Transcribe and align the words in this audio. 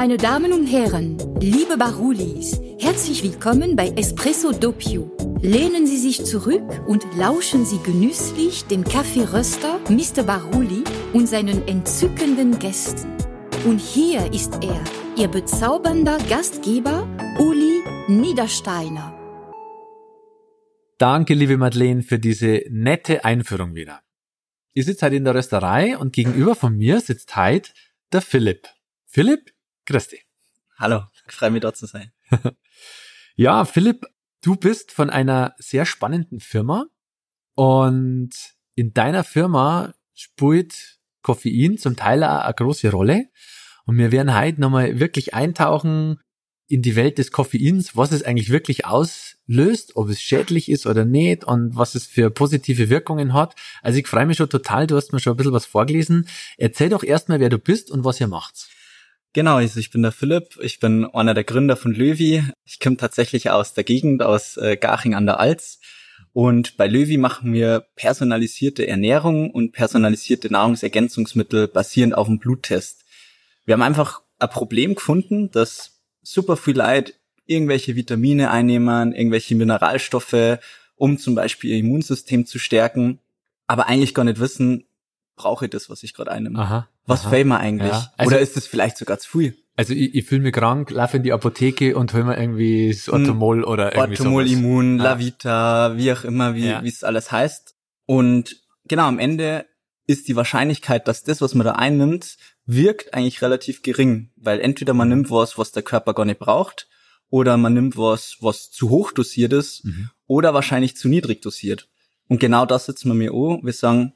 Meine 0.00 0.16
Damen 0.16 0.52
und 0.52 0.68
Herren, 0.68 1.18
liebe 1.40 1.76
Barulis, 1.76 2.60
herzlich 2.78 3.24
willkommen 3.24 3.74
bei 3.74 3.88
Espresso 3.88 4.52
Doppio. 4.52 5.10
Lehnen 5.42 5.88
Sie 5.88 5.96
sich 5.96 6.24
zurück 6.24 6.62
und 6.86 7.04
lauschen 7.16 7.64
Sie 7.64 7.80
genüsslich 7.82 8.62
dem 8.66 8.84
Kaffeeröster 8.84 9.80
Mr. 9.88 10.22
Baruli 10.22 10.84
und 11.12 11.26
seinen 11.26 11.66
entzückenden 11.66 12.60
Gästen. 12.60 13.10
Und 13.64 13.80
hier 13.80 14.32
ist 14.32 14.62
er, 14.62 14.80
Ihr 15.16 15.26
bezaubernder 15.26 16.18
Gastgeber 16.30 17.08
Uli 17.40 17.82
Niedersteiner. 18.06 19.18
Danke, 20.98 21.34
liebe 21.34 21.56
Madeleine, 21.56 22.04
für 22.04 22.20
diese 22.20 22.62
nette 22.70 23.24
Einführung 23.24 23.74
wieder. 23.74 24.02
Ihr 24.74 24.84
sitzt 24.84 25.02
halt 25.02 25.14
in 25.14 25.24
der 25.24 25.34
Rösterei 25.34 25.98
und 25.98 26.12
gegenüber 26.12 26.54
von 26.54 26.76
mir 26.76 27.00
sitzt 27.00 27.34
halt 27.34 27.74
der 28.12 28.20
Philipp. 28.20 28.68
Philipp, 29.04 29.57
grüß 29.88 30.08
dich. 30.08 30.26
Hallo, 30.78 31.04
ich 31.26 31.34
freue 31.34 31.50
mich 31.50 31.62
dort 31.62 31.76
zu 31.76 31.86
sein. 31.86 32.12
ja, 33.36 33.64
Philipp, 33.64 34.06
du 34.42 34.54
bist 34.54 34.92
von 34.92 35.08
einer 35.08 35.54
sehr 35.58 35.86
spannenden 35.86 36.40
Firma 36.40 36.86
und 37.54 38.30
in 38.74 38.92
deiner 38.92 39.24
Firma 39.24 39.94
spielt 40.14 40.98
Koffein 41.22 41.78
zum 41.78 41.96
Teil 41.96 42.22
auch 42.22 42.42
eine 42.42 42.54
große 42.54 42.90
Rolle. 42.90 43.28
Und 43.86 43.96
wir 43.96 44.12
werden 44.12 44.38
heute 44.38 44.60
nochmal 44.60 45.00
wirklich 45.00 45.32
eintauchen 45.32 46.20
in 46.68 46.82
die 46.82 46.94
Welt 46.94 47.16
des 47.16 47.32
Koffeins, 47.32 47.96
was 47.96 48.12
es 48.12 48.22
eigentlich 48.22 48.50
wirklich 48.50 48.84
auslöst, 48.84 49.96
ob 49.96 50.10
es 50.10 50.20
schädlich 50.20 50.70
ist 50.70 50.86
oder 50.86 51.06
nicht 51.06 51.44
und 51.44 51.76
was 51.76 51.94
es 51.94 52.06
für 52.06 52.30
positive 52.30 52.90
Wirkungen 52.90 53.32
hat. 53.32 53.54
Also 53.80 53.98
ich 53.98 54.06
freue 54.06 54.26
mich 54.26 54.36
schon 54.36 54.50
total, 54.50 54.86
du 54.86 54.96
hast 54.96 55.14
mir 55.14 55.20
schon 55.20 55.32
ein 55.32 55.38
bisschen 55.38 55.54
was 55.54 55.64
vorgelesen. 55.64 56.28
Erzähl 56.58 56.90
doch 56.90 57.02
erstmal, 57.02 57.40
wer 57.40 57.48
du 57.48 57.58
bist 57.58 57.90
und 57.90 58.04
was 58.04 58.20
ihr 58.20 58.28
macht. 58.28 58.68
Genau, 59.34 59.56
also 59.56 59.78
ich 59.78 59.90
bin 59.90 60.02
der 60.02 60.12
Philipp, 60.12 60.58
ich 60.60 60.80
bin 60.80 61.04
einer 61.04 61.34
der 61.34 61.44
Gründer 61.44 61.76
von 61.76 61.92
Löwy. 61.92 62.44
Ich 62.64 62.80
komme 62.80 62.96
tatsächlich 62.96 63.50
aus 63.50 63.74
der 63.74 63.84
Gegend, 63.84 64.22
aus 64.22 64.56
äh, 64.56 64.76
Garching 64.76 65.14
an 65.14 65.26
der 65.26 65.38
Alz. 65.38 65.80
Und 66.32 66.76
bei 66.76 66.86
Löwy 66.86 67.18
machen 67.18 67.52
wir 67.52 67.86
personalisierte 67.94 68.86
Ernährung 68.86 69.50
und 69.50 69.72
personalisierte 69.72 70.50
Nahrungsergänzungsmittel 70.50 71.68
basierend 71.68 72.14
auf 72.14 72.26
dem 72.26 72.38
Bluttest. 72.38 73.04
Wir 73.64 73.74
haben 73.74 73.82
einfach 73.82 74.22
ein 74.38 74.48
Problem 74.48 74.94
gefunden, 74.94 75.50
dass 75.50 76.00
super 76.22 76.56
viel 76.56 76.76
Leid 76.76 77.14
irgendwelche 77.44 77.96
Vitamine 77.96 78.50
einnehmen, 78.50 79.12
irgendwelche 79.12 79.54
Mineralstoffe, 79.54 80.58
um 80.96 81.18
zum 81.18 81.34
Beispiel 81.34 81.70
ihr 81.70 81.78
Immunsystem 81.78 82.46
zu 82.46 82.58
stärken, 82.58 83.18
aber 83.66 83.86
eigentlich 83.86 84.14
gar 84.14 84.24
nicht 84.24 84.40
wissen, 84.40 84.84
brauche 85.38 85.64
ich 85.64 85.70
das, 85.70 85.88
was 85.88 86.02
ich 86.02 86.12
gerade 86.12 86.30
einnehme. 86.30 86.58
Aha, 86.58 86.88
was 87.06 87.26
aha. 87.26 87.44
mir 87.44 87.58
eigentlich? 87.58 87.92
Ja, 87.92 88.12
also, 88.18 88.30
Oder 88.30 88.40
ist 88.40 88.56
das 88.56 88.66
vielleicht 88.66 88.98
sogar 88.98 89.18
zu 89.18 89.30
viel? 89.38 89.56
Also 89.76 89.94
ich, 89.94 90.14
ich 90.14 90.26
fühle 90.26 90.42
mich 90.42 90.52
krank, 90.52 90.90
laufe 90.90 91.16
in 91.16 91.22
die 91.22 91.32
Apotheke 91.32 91.96
und 91.96 92.12
hol 92.12 92.24
mir 92.24 92.38
irgendwie 92.38 92.90
das 92.90 93.08
Orthomol 93.08 93.62
oder 93.64 93.94
irgendwie 93.94 94.18
Orthomol 94.18 94.46
sowas. 94.46 94.58
Immun, 94.58 94.98
ja. 94.98 95.04
Lavita, 95.04 95.96
wie 95.96 96.12
auch 96.12 96.24
immer, 96.24 96.54
wie 96.54 96.66
ja. 96.66 96.82
wie 96.82 96.88
es 96.88 97.04
alles 97.04 97.30
heißt. 97.30 97.76
Und 98.04 98.56
genau, 98.86 99.04
am 99.04 99.20
Ende 99.20 99.66
ist 100.06 100.26
die 100.26 100.36
Wahrscheinlichkeit, 100.36 101.06
dass 101.06 101.22
das, 101.22 101.40
was 101.40 101.54
man 101.54 101.64
da 101.64 101.72
einnimmt, 101.72 102.36
wirkt 102.66 103.14
eigentlich 103.14 103.40
relativ 103.40 103.82
gering, 103.82 104.30
weil 104.36 104.60
entweder 104.60 104.94
man 104.94 105.08
nimmt 105.08 105.30
was, 105.30 105.58
was 105.58 105.70
der 105.70 105.82
Körper 105.82 106.12
gar 106.12 106.24
nicht 106.24 106.40
braucht, 106.40 106.88
oder 107.30 107.56
man 107.56 107.74
nimmt 107.74 107.96
was, 107.96 108.36
was 108.40 108.70
zu 108.70 108.90
hoch 108.90 109.12
dosiert 109.12 109.52
ist, 109.52 109.84
mhm. 109.84 110.10
oder 110.26 110.54
wahrscheinlich 110.54 110.96
zu 110.96 111.08
niedrig 111.08 111.42
dosiert. 111.42 111.88
Und 112.28 112.40
genau 112.40 112.66
das 112.66 112.86
setzen 112.86 113.08
wir 113.08 113.14
mir 113.14 113.32
an. 113.32 113.60
Wir 113.62 113.72
sagen, 113.72 114.14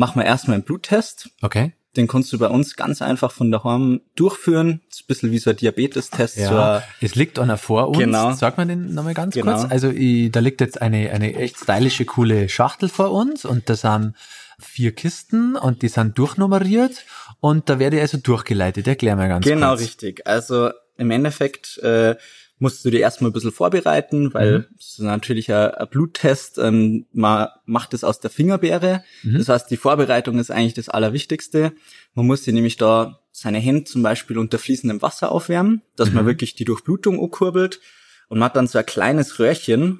machen 0.00 0.20
wir 0.20 0.26
erstmal 0.26 0.54
einen 0.54 0.64
Bluttest. 0.64 1.30
Okay. 1.42 1.74
Den 1.96 2.08
kannst 2.08 2.32
du 2.32 2.38
bei 2.38 2.46
uns 2.48 2.76
ganz 2.76 3.02
einfach 3.02 3.30
von 3.32 3.50
daheim 3.50 4.00
durchführen. 4.14 4.80
Das 4.88 5.00
ist 5.00 5.02
ein 5.02 5.06
bisschen 5.08 5.30
wie 5.32 5.38
so 5.38 5.50
ein 5.50 5.56
Diabetestest. 5.56 6.36
Ja, 6.36 6.80
so 6.80 7.04
es 7.04 7.14
liegt 7.16 7.38
einer 7.38 7.58
vor 7.58 7.88
uns. 7.88 7.98
Genau. 7.98 8.32
Sag 8.32 8.56
mal 8.56 8.66
den 8.66 8.94
nochmal 8.94 9.14
ganz 9.14 9.34
genau. 9.34 9.58
kurz. 9.58 9.70
Also 9.70 9.90
ich, 9.90 10.30
da 10.30 10.40
liegt 10.40 10.60
jetzt 10.60 10.80
eine, 10.80 11.10
eine 11.10 11.34
echt 11.34 11.58
stylische, 11.58 12.04
coole 12.04 12.48
Schachtel 12.48 12.88
vor 12.88 13.10
uns 13.10 13.44
und 13.44 13.68
da 13.68 13.76
sind 13.76 14.14
vier 14.58 14.92
Kisten 14.92 15.56
und 15.56 15.82
die 15.82 15.88
sind 15.88 16.16
durchnummeriert 16.16 17.04
und 17.40 17.68
da 17.68 17.78
werde 17.78 17.96
ich 17.96 18.02
also 18.02 18.18
durchgeleitet. 18.18 18.86
Erklär 18.86 19.16
mir 19.16 19.28
ganz 19.28 19.44
genau 19.44 19.70
kurz. 19.70 19.80
Genau 19.80 19.88
richtig. 19.88 20.26
Also 20.26 20.70
im 20.96 21.10
Endeffekt 21.10 21.78
äh, 21.78 22.14
musst 22.60 22.84
du 22.84 22.90
dir 22.90 23.00
erstmal 23.00 23.30
ein 23.30 23.32
bisschen 23.32 23.52
vorbereiten, 23.52 24.32
weil 24.32 24.58
mhm. 24.58 24.64
es 24.78 24.90
ist 24.90 24.98
natürlich 25.00 25.50
ein, 25.52 25.70
ein 25.70 25.88
Bluttest. 25.88 26.58
Ähm, 26.58 27.06
man 27.12 27.48
macht 27.64 27.94
es 27.94 28.04
aus 28.04 28.20
der 28.20 28.30
Fingerbeere. 28.30 29.02
Mhm. 29.22 29.38
Das 29.38 29.48
heißt, 29.48 29.70
die 29.70 29.78
Vorbereitung 29.78 30.38
ist 30.38 30.50
eigentlich 30.50 30.74
das 30.74 30.90
Allerwichtigste. 30.90 31.72
Man 32.14 32.26
muss 32.26 32.44
sich 32.44 32.54
nämlich 32.54 32.76
da 32.76 33.20
seine 33.32 33.58
Hände 33.58 33.84
zum 33.84 34.02
Beispiel 34.02 34.38
unter 34.38 34.58
fließendem 34.58 35.00
Wasser 35.02 35.32
aufwärmen, 35.32 35.82
dass 35.96 36.10
mhm. 36.10 36.16
man 36.16 36.26
wirklich 36.26 36.54
die 36.54 36.66
Durchblutung 36.66 37.18
ankurbelt. 37.18 37.80
Und 38.28 38.38
man 38.38 38.46
hat 38.46 38.56
dann 38.56 38.68
so 38.68 38.78
ein 38.78 38.86
kleines 38.86 39.38
Röhrchen 39.38 39.98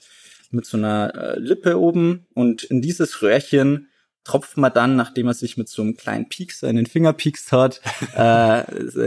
mit 0.51 0.67
so 0.67 0.77
einer 0.77 1.15
äh, 1.15 1.39
Lippe 1.39 1.79
oben. 1.79 2.27
Und 2.35 2.63
in 2.63 2.83
dieses 2.83 3.23
Röhrchen 3.23 3.89
tropft 4.25 4.57
man 4.57 4.73
dann, 4.73 4.97
nachdem 4.97 5.27
er 5.29 5.35
sich 5.35 5.57
mit 5.57 5.69
so 5.69 5.83
einem 5.83 5.97
kleinen 5.97 6.29
Piekser 6.29 6.69
in 6.69 6.77
den 6.77 6.87
Finger 6.87 7.13
piekst 7.13 7.53
hat, 7.53 7.81
äh, 8.17 8.61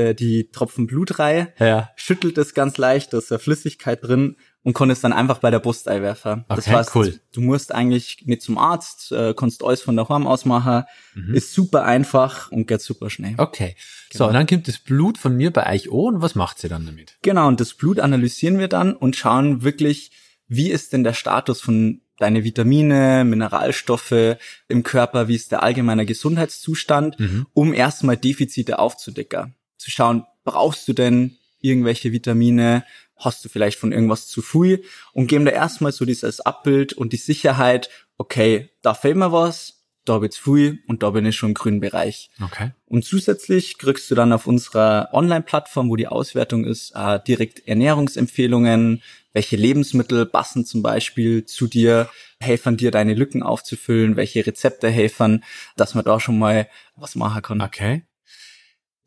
äh, 0.09 0.13
die 0.13 0.49
Tropfen 0.51 0.87
Blut 0.87 1.19
rein, 1.19 1.49
ja. 1.59 1.89
schüttelt 1.95 2.37
es 2.37 2.53
ganz 2.53 2.77
leicht, 2.77 3.13
da 3.13 3.19
ist 3.19 3.31
ja 3.31 3.37
Flüssigkeit 3.37 4.03
drin 4.03 4.37
und 4.63 4.73
kann 4.73 4.89
es 4.89 5.01
dann 5.01 5.13
einfach 5.13 5.39
bei 5.39 5.51
der 5.51 5.59
Brust 5.59 5.87
einwerfen. 5.87 6.45
Okay, 6.47 6.55
das 6.55 6.67
heißt, 6.67 6.95
cool. 6.95 7.19
du 7.33 7.41
musst 7.41 7.73
eigentlich 7.73 8.23
nicht 8.25 8.41
zum 8.41 8.57
Arzt, 8.57 9.11
äh, 9.11 9.33
kannst 9.35 9.63
alles 9.63 9.81
von 9.81 9.95
der 9.95 10.09
Horm 10.09 10.25
aus 10.25 10.45
machen, 10.45 10.85
mhm. 11.13 11.35
ist 11.35 11.53
super 11.53 11.83
einfach 11.83 12.51
und 12.51 12.67
geht 12.67 12.81
super 12.81 13.09
schnell. 13.09 13.35
Okay. 13.37 13.75
Genau. 14.09 14.25
So, 14.25 14.27
und 14.27 14.33
dann 14.33 14.47
kommt 14.47 14.67
das 14.67 14.79
Blut 14.79 15.17
von 15.17 15.35
mir 15.35 15.51
bei 15.51 15.71
euch 15.71 15.91
an 15.91 16.15
und 16.15 16.21
was 16.21 16.35
macht 16.35 16.59
sie 16.59 16.69
dann 16.69 16.85
damit? 16.85 17.17
Genau, 17.21 17.47
und 17.47 17.59
das 17.59 17.73
Blut 17.73 17.99
analysieren 17.99 18.57
wir 18.57 18.67
dann 18.67 18.95
und 18.95 19.15
schauen 19.15 19.63
wirklich, 19.63 20.11
wie 20.47 20.71
ist 20.71 20.93
denn 20.93 21.03
der 21.03 21.13
Status 21.13 21.61
von 21.61 22.01
deine 22.23 22.45
Vitamine, 22.45 23.25
Mineralstoffe 23.25 24.37
im 24.69 24.83
Körper, 24.83 25.27
wie 25.27 25.35
ist 25.35 25.51
der 25.51 25.61
allgemeine 25.61 26.05
Gesundheitszustand, 26.05 27.19
mhm. 27.19 27.45
um 27.53 27.73
erstmal 27.73 28.15
Defizite 28.15 28.79
aufzudecken. 28.79 29.55
Zu 29.77 29.91
schauen, 29.91 30.25
brauchst 30.45 30.87
du 30.87 30.93
denn 30.93 31.37
irgendwelche 31.59 32.13
Vitamine, 32.13 32.85
hast 33.17 33.43
du 33.43 33.49
vielleicht 33.49 33.77
von 33.77 33.91
irgendwas 33.91 34.27
zu 34.27 34.41
viel 34.41 34.85
und 35.11 35.27
geben 35.27 35.43
da 35.43 35.51
erstmal 35.51 35.91
so 35.91 36.05
dieses 36.05 36.39
Abbild 36.39 36.93
und 36.93 37.11
die 37.11 37.17
Sicherheit, 37.17 37.89
okay, 38.17 38.69
da 38.81 38.93
fehlt 38.93 39.17
mir 39.17 39.33
was, 39.33 39.83
da 40.05 40.21
wird's 40.21 40.37
viel 40.37 40.79
und 40.87 41.03
da 41.03 41.09
bin 41.09 41.25
ich 41.25 41.35
schon 41.35 41.49
im 41.49 41.55
grünen 41.55 41.81
Bereich. 41.81 42.29
Okay. 42.41 42.71
Und 42.85 43.03
zusätzlich 43.03 43.77
kriegst 43.77 44.09
du 44.09 44.15
dann 44.15 44.31
auf 44.31 44.47
unserer 44.47 45.09
Online-Plattform, 45.11 45.89
wo 45.89 45.97
die 45.97 46.07
Auswertung 46.07 46.63
ist, 46.63 46.91
äh, 46.95 47.19
direkt 47.25 47.67
Ernährungsempfehlungen, 47.67 49.01
welche 49.33 49.55
Lebensmittel 49.55 50.25
passen 50.25 50.65
zum 50.65 50.81
Beispiel 50.81 51.45
zu 51.45 51.67
dir, 51.67 52.09
helfen 52.39 52.77
dir 52.77 52.91
deine 52.91 53.15
Lücken 53.15 53.43
aufzufüllen, 53.43 54.15
welche 54.15 54.45
Rezepte 54.45 54.89
helfen, 54.89 55.43
dass 55.75 55.95
man 55.95 56.05
da 56.05 56.19
schon 56.19 56.39
mal 56.39 56.69
was 56.95 57.15
machen 57.15 57.41
kann. 57.41 57.61
Okay. 57.61 58.03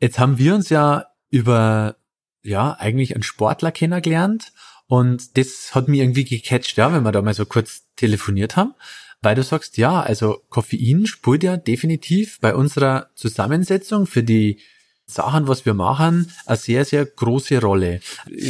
Jetzt 0.01 0.19
haben 0.19 0.39
wir 0.39 0.55
uns 0.55 0.69
ja 0.69 1.07
über, 1.31 1.97
ja, 2.43 2.73
eigentlich 2.79 3.15
einen 3.15 3.23
Sportler 3.23 3.73
kennengelernt 3.73 4.53
und 4.87 5.37
das 5.37 5.75
hat 5.75 5.89
mich 5.89 6.01
irgendwie 6.01 6.25
gecatcht, 6.25 6.77
ja, 6.77 6.93
wenn 6.93 7.03
wir 7.03 7.13
da 7.13 7.23
mal 7.23 7.35
so 7.35 7.47
kurz 7.47 7.85
telefoniert 7.97 8.57
haben, 8.57 8.75
weil 9.23 9.35
du 9.35 9.43
sagst, 9.43 9.79
ja, 9.79 10.01
also 10.01 10.43
Koffein 10.51 11.07
spielt 11.07 11.43
ja 11.43 11.57
definitiv 11.57 12.41
bei 12.41 12.55
unserer 12.55 13.11
Zusammensetzung 13.15 14.07
für 14.07 14.23
die 14.23 14.61
Sachen, 15.07 15.49
was 15.49 15.65
wir 15.65 15.75
machen, 15.75 16.33
eine 16.47 16.57
sehr, 16.57 16.85
sehr 16.85 17.07
große 17.07 17.61
Rolle. 17.61 18.01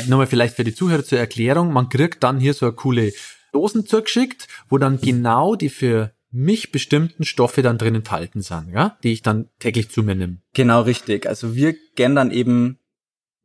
Nochmal 0.09 0.27
vielleicht 0.27 0.57
für 0.57 0.65
die 0.65 0.75
Zuhörer 0.75 1.05
zur 1.05 1.19
Erklärung, 1.19 1.73
man 1.73 1.89
kriegt 1.89 2.23
dann 2.23 2.41
hier 2.41 2.55
so 2.55 2.67
eine 2.67 2.75
coole 2.75 3.13
Dosen 3.53 3.87
zugeschickt, 3.87 4.49
wo 4.69 4.79
dann 4.79 5.01
genau 5.01 5.55
die 5.55 5.69
für 5.69 6.13
mich 6.31 6.73
bestimmten 6.73 7.25
Stoffe 7.25 7.63
dann 7.63 7.79
drin 7.79 7.95
enthalten 7.95 8.43
sind, 8.43 8.71
ja, 8.73 8.99
die 9.03 9.13
ich 9.13 9.23
dann 9.23 9.49
täglich 9.59 9.91
zu 9.91 10.03
mir 10.03 10.15
nehme. 10.15 10.39
Genau 10.55 10.83
richtig. 10.83 11.27
Also 11.27 11.55
wir 11.55 11.75
gern 11.95 12.15
dann 12.15 12.31
eben 12.31 12.79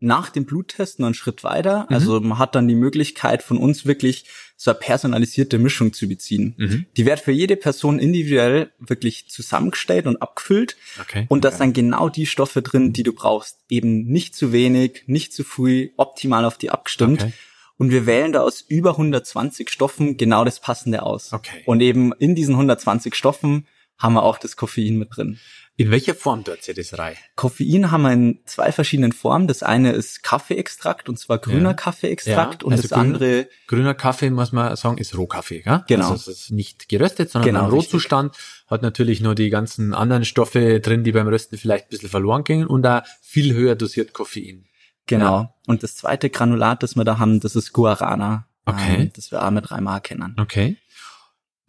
nach 0.02 0.30
dem 0.30 0.46
Bluttest 0.46 1.00
noch 1.00 1.06
einen 1.06 1.14
Schritt 1.14 1.44
weiter. 1.44 1.86
Mhm. 1.90 1.96
Also 1.96 2.20
man 2.20 2.40
hat 2.40 2.56
dann 2.56 2.68
die 2.68 2.76
Möglichkeit 2.76 3.44
von 3.44 3.58
uns 3.58 3.86
wirklich 3.86 4.26
so 4.58 4.72
eine 4.72 4.80
personalisierte 4.80 5.60
Mischung 5.60 5.94
zu 5.94 6.08
beziehen. 6.08 6.56
Mhm. 6.58 6.86
Die 6.98 7.06
wird 7.06 7.20
für 7.20 7.32
jede 7.32 7.56
Person 7.56 8.00
individuell 8.00 8.72
wirklich 8.80 9.30
zusammengestellt 9.30 10.08
und 10.08 10.22
abgefüllt. 10.22 10.76
Okay. 11.00 11.26
Und 11.30 11.46
da 11.46 11.50
okay. 11.50 11.58
sind 11.60 11.74
genau 11.74 12.10
die 12.10 12.26
Stoffe 12.26 12.62
drin, 12.64 12.94
die 12.94 13.04
du 13.04 13.14
brauchst. 13.14 13.60
Eben 13.70 14.06
nicht 14.06 14.36
zu 14.36 14.52
wenig, 14.52 15.04
nicht 15.06 15.34
zu 15.34 15.44
früh, 15.44 15.90
optimal 15.98 16.46
auf 16.46 16.58
die 16.58 16.72
abgestimmt. 16.72 17.22
Okay. 17.22 17.34
Und 17.78 17.92
wir 17.92 18.06
wählen 18.06 18.32
da 18.32 18.42
aus 18.42 18.62
über 18.62 18.92
120 18.92 19.70
Stoffen 19.70 20.18
genau 20.18 20.46
das 20.46 20.60
Passende 20.60 21.04
aus. 21.04 21.32
Okay. 21.32 21.62
Und 21.66 21.82
eben 21.82 22.12
in 22.14 22.36
diesen 22.36 22.54
120 22.54 23.16
Stoffen 23.16 23.66
haben 24.02 24.14
wir 24.14 24.24
auch 24.24 24.38
das 24.38 24.56
Koffein 24.56 24.98
mit 24.98 25.16
drin. 25.16 25.40
In 25.78 25.90
welcher 25.90 26.14
Form 26.14 26.44
dort 26.44 26.68
ihr 26.68 26.76
das 26.76 26.98
rein? 27.00 27.16
Koffein 27.36 27.90
haben 27.92 28.02
wir 28.04 28.12
in 28.12 28.42
zwei 28.46 28.72
verschiedenen 28.72 29.14
Formen. 29.14 29.48
Das 29.48 29.64
eine 29.64 29.94
ist 29.94 30.22
Kaffeeextrakt 30.22 31.10
und 31.10 31.18
zwar 31.18 31.40
grüner 31.40 31.70
ja. 31.70 31.74
Kaffeeextrakt 31.74 32.62
ja. 32.62 32.66
und 32.68 32.74
also 32.74 32.84
das 32.84 32.92
grün, 32.92 33.16
andere 33.16 33.48
grüner 33.68 33.94
Kaffee 33.94 34.30
muss 34.30 34.52
man 34.52 34.76
sagen 34.76 34.98
ist 34.98 35.18
Rohkaffee, 35.18 35.64
ja? 35.66 35.84
Genau. 35.88 36.12
Also 36.12 36.30
es 36.30 36.42
ist 36.42 36.52
nicht 36.52 36.90
geröstet, 36.90 37.32
sondern 37.32 37.54
genau, 37.54 37.66
im 37.66 37.72
Rohzustand 37.72 38.36
hat 38.68 38.82
natürlich 38.82 39.22
nur 39.22 39.34
die 39.34 39.50
ganzen 39.50 39.94
anderen 39.94 40.26
Stoffe 40.26 40.82
drin, 40.82 41.04
die 41.04 41.14
beim 41.14 41.28
Rösten 41.28 41.58
vielleicht 41.58 41.86
ein 41.86 41.90
bisschen 41.90 42.10
verloren 42.10 42.44
gingen 42.44 42.68
und 42.68 42.84
da 42.84 43.04
viel 43.22 43.54
höher 43.54 43.76
dosiert 43.76 44.14
Koffein. 44.14 44.66
Genau. 45.08 45.42
Ja. 45.42 45.54
Und 45.68 45.84
das 45.84 45.96
zweite 45.96 46.30
Granulat, 46.30 46.84
das 46.84 46.96
wir 46.96 47.06
da 47.06 47.18
haben, 47.18 47.40
das 47.40 47.56
ist 47.56 47.74
Guarana. 47.74 48.48
Okay. 48.66 48.96
Ähm, 48.96 49.12
das 49.16 49.32
wir 49.32 49.44
auch 49.44 49.52
mit 49.52 49.72
Reimar 49.72 50.02
kennen. 50.02 50.36
Okay. 50.40 50.78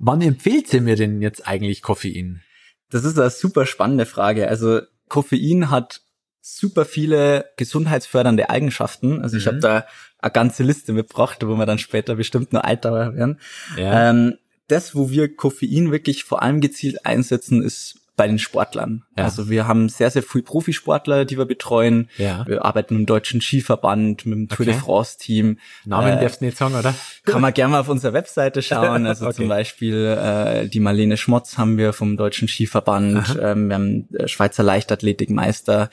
Wann 0.05 0.21
empfiehlt 0.21 0.75
ihr 0.75 0.81
mir 0.81 0.97
denn 0.97 1.23
jetzt 1.23 1.47
eigentlich 1.47 1.81
Koffein? 1.81 2.43
Das 2.91 3.05
ist 3.05 3.17
eine 3.19 3.31
super 3.31 3.67
spannende 3.67 4.05
Frage. 4.05 4.49
Also 4.49 4.81
Koffein 5.09 5.71
hat 5.71 6.01
super 6.41 6.85
viele 6.85 7.45
gesundheitsfördernde 7.57 8.51
Eigenschaften. 8.51 9.23
Also 9.23 9.37
ich 9.37 9.45
Mhm. 9.45 9.49
habe 9.49 9.59
da 9.61 9.87
eine 10.19 10.33
ganze 10.33 10.65
Liste 10.65 10.93
mitgebracht, 10.93 11.39
wo 11.47 11.55
wir 11.55 11.67
dann 11.67 11.79
später 11.79 12.17
bestimmt 12.17 12.53
nur 12.53 12.65
eintauchen 12.65 13.17
werden. 13.17 13.41
Ja. 13.77 14.11
Ähm, 14.11 14.39
das, 14.67 14.97
wo 14.97 15.11
wir 15.11 15.37
Koffein 15.37 15.93
wirklich 15.93 16.25
vor 16.25 16.43
allem 16.43 16.61
gezielt 16.61 17.07
einsetzen, 17.07 17.63
ist 17.63 17.92
bei 18.15 18.27
den 18.27 18.39
Sportlern. 18.39 19.05
Ja. 19.17 19.25
Also 19.25 19.49
wir 19.49 19.67
haben 19.67 19.89
sehr, 19.89 20.11
sehr 20.11 20.23
viele 20.23 20.45
Profisportler, 20.45 21.25
die 21.25 21.39
wir 21.39 21.47
betreuen. 21.47 22.11
ja. 22.19 22.47
Wir 22.47 22.65
arbeiten 22.65 22.95
mit 22.95 23.01
dem 23.03 23.07
Deutschen 23.07 23.41
Skiverband, 23.41 24.27
mit 24.27 24.35
dem 24.37 24.49
Tour 24.49 24.67
de 24.67 24.75
Okay. 24.75 24.83
France 24.85 25.17
Team. 25.19 25.59
Namen 25.87 26.19
äh, 26.19 26.21
darfst 26.21 26.41
du 26.41 26.45
nicht 26.45 26.57
sagen, 26.59 26.75
oder? 26.75 26.95
Kann 27.25 27.41
man 27.41 27.55
gerne 27.55 27.73
mal 27.73 27.81
auf 27.81 27.89
unserer 27.89 28.13
Webseite 28.13 28.61
schauen. 28.63 29.07
Also 29.07 29.25
Okay. 29.33 29.35
zum 29.37 29.49
Beispiel 29.49 30.05
äh, 30.07 30.69
die 30.69 30.81
Marlene 30.81 31.17
Schmotz 31.17 31.57
haben 31.57 31.79
wir 31.79 31.93
vom 31.93 32.17
Deutschen 32.17 32.49
Skiverband. 32.49 33.39
Ähm, 33.41 33.69
wir 33.69 33.75
haben 33.77 34.09
äh, 34.15 34.29
Schweizer 34.29 34.63
Leichtathletikmeister. 34.63 35.89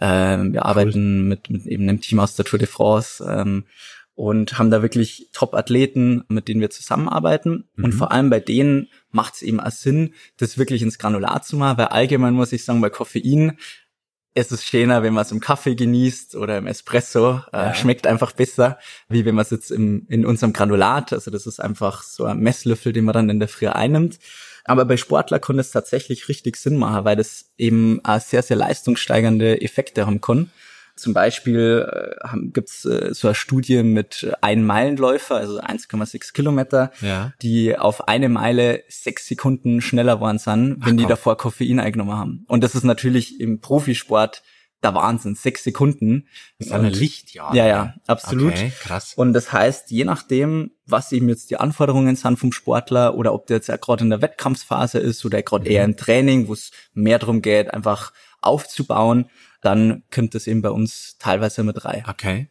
Ähm, 0.00 0.52
wir 0.52 0.64
arbeiten 0.64 1.26
mit, 1.28 1.50
mit 1.50 1.66
eben 1.66 1.88
einem 1.88 2.00
Team 2.00 2.20
aus 2.20 2.36
der 2.36 2.44
Tour 2.44 2.58
de 2.58 2.68
France 2.68 3.24
ähm, 3.28 3.64
und 4.14 4.58
haben 4.58 4.70
da 4.70 4.82
wirklich 4.82 5.28
Top-Athleten, 5.32 6.24
mit 6.28 6.48
denen 6.48 6.60
wir 6.60 6.70
zusammenarbeiten. 6.70 7.68
Und 7.76 7.92
vor 7.92 8.12
allem 8.12 8.30
bei 8.30 8.40
denen 8.40 8.88
macht 9.10 9.34
es 9.34 9.42
eben 9.42 9.60
auch 9.60 9.70
Sinn, 9.70 10.14
das 10.36 10.56
wirklich 10.56 10.82
ins 10.82 10.98
Granulat 10.98 11.44
zu 11.44 11.56
machen, 11.56 11.78
weil 11.78 11.86
allgemein 11.86 12.34
muss 12.34 12.52
ich 12.52 12.64
sagen, 12.64 12.80
bei 12.80 12.90
Koffein 12.90 13.58
es 14.34 14.50
ist 14.50 14.64
schöner, 14.64 15.02
wenn 15.04 15.14
man 15.14 15.22
es 15.22 15.30
im 15.30 15.38
Kaffee 15.38 15.76
genießt 15.76 16.34
oder 16.34 16.58
im 16.58 16.66
Espresso. 16.66 17.40
Äh, 17.52 17.56
Ja. 17.56 17.74
Schmeckt 17.74 18.06
einfach 18.06 18.32
besser, 18.32 18.78
wie 19.08 19.24
wenn 19.24 19.36
man 19.36 19.42
es 19.42 19.50
jetzt 19.50 19.70
im, 19.70 20.06
in 20.08 20.26
unserem 20.26 20.52
Granulat, 20.52 21.12
also 21.12 21.30
das 21.30 21.46
ist 21.46 21.60
einfach 21.60 22.02
so 22.02 22.24
ein 22.24 22.40
Messlöffel, 22.40 22.92
den 22.92 23.04
man 23.04 23.14
dann 23.14 23.30
in 23.30 23.38
der 23.38 23.48
Früh 23.48 23.68
einnimmt. 23.68 24.18
Aber 24.64 24.86
bei 24.86 24.96
Sportler 24.96 25.38
kann 25.38 25.58
es 25.58 25.70
tatsächlich 25.70 26.28
richtig 26.28 26.56
Sinn 26.56 26.76
machen, 26.78 27.04
weil 27.04 27.16
das 27.16 27.52
eben 27.58 28.00
auch 28.04 28.20
sehr, 28.20 28.42
sehr 28.42 28.56
leistungssteigernde 28.56 29.60
Effekte 29.60 30.06
haben 30.06 30.20
kann. 30.20 30.50
Zum 30.96 31.12
Beispiel 31.12 31.86
äh, 32.22 32.26
haben- 32.28 32.52
gibt's 32.52 32.84
äh, 32.84 33.12
so 33.14 33.28
eine 33.28 33.34
Studie 33.34 33.82
mit 33.82 34.32
ein 34.42 34.64
Meilenläufer, 34.64 35.36
also 35.36 35.58
1,6 35.60 36.32
Kilometer, 36.32 36.92
Ja. 37.00 37.32
die 37.42 37.76
auf 37.76 38.06
eine 38.06 38.28
Meile 38.28 38.84
sechs 38.88 39.26
Sekunden 39.26 39.80
schneller 39.80 40.20
waren 40.20 40.38
sind, 40.38 40.76
wenn 40.84 40.94
Ach, 40.94 41.02
die 41.02 41.06
davor 41.06 41.36
Koffein 41.36 41.80
eingenommen 41.80 42.16
haben. 42.16 42.44
Und 42.48 42.62
das 42.62 42.74
ist 42.76 42.84
natürlich 42.84 43.40
im 43.40 43.60
Profisport 43.60 44.42
der 44.84 44.94
Wahnsinn, 44.94 45.34
sechs 45.34 45.64
Sekunden. 45.64 46.28
Das 46.58 46.66
ist 46.68 46.72
eine 46.74 46.90
Lichtjahre. 46.90 47.56
Ja, 47.56 47.66
ja, 47.66 47.94
absolut. 48.06 48.52
Okay, 48.52 48.70
krass. 48.82 49.14
Und 49.16 49.32
das 49.32 49.50
heißt, 49.50 49.90
je 49.90 50.04
nachdem, 50.04 50.72
was 50.86 51.10
eben 51.10 51.28
jetzt 51.30 51.50
die 51.50 51.56
Anforderungen 51.56 52.14
sind 52.16 52.38
vom 52.38 52.52
Sportler 52.52 53.14
oder 53.16 53.32
ob 53.32 53.46
der 53.46 53.56
jetzt 53.56 53.68
ja 53.68 53.76
gerade 53.78 54.04
in 54.04 54.10
der 54.10 54.20
Wettkampfphase 54.20 54.98
ist 54.98 55.24
oder 55.24 55.42
gerade 55.42 55.66
eher 55.68 55.84
im 55.84 55.96
Training, 55.96 56.48
wo 56.48 56.52
es 56.52 56.70
mehr 56.92 57.18
darum 57.18 57.40
geht, 57.40 57.72
einfach 57.72 58.12
aufzubauen, 58.42 59.26
dann 59.64 60.02
kommt 60.12 60.34
das 60.34 60.46
eben 60.46 60.62
bei 60.62 60.70
uns 60.70 61.16
teilweise 61.18 61.62
mit 61.62 61.84
rein. 61.84 62.04
Okay. 62.08 62.48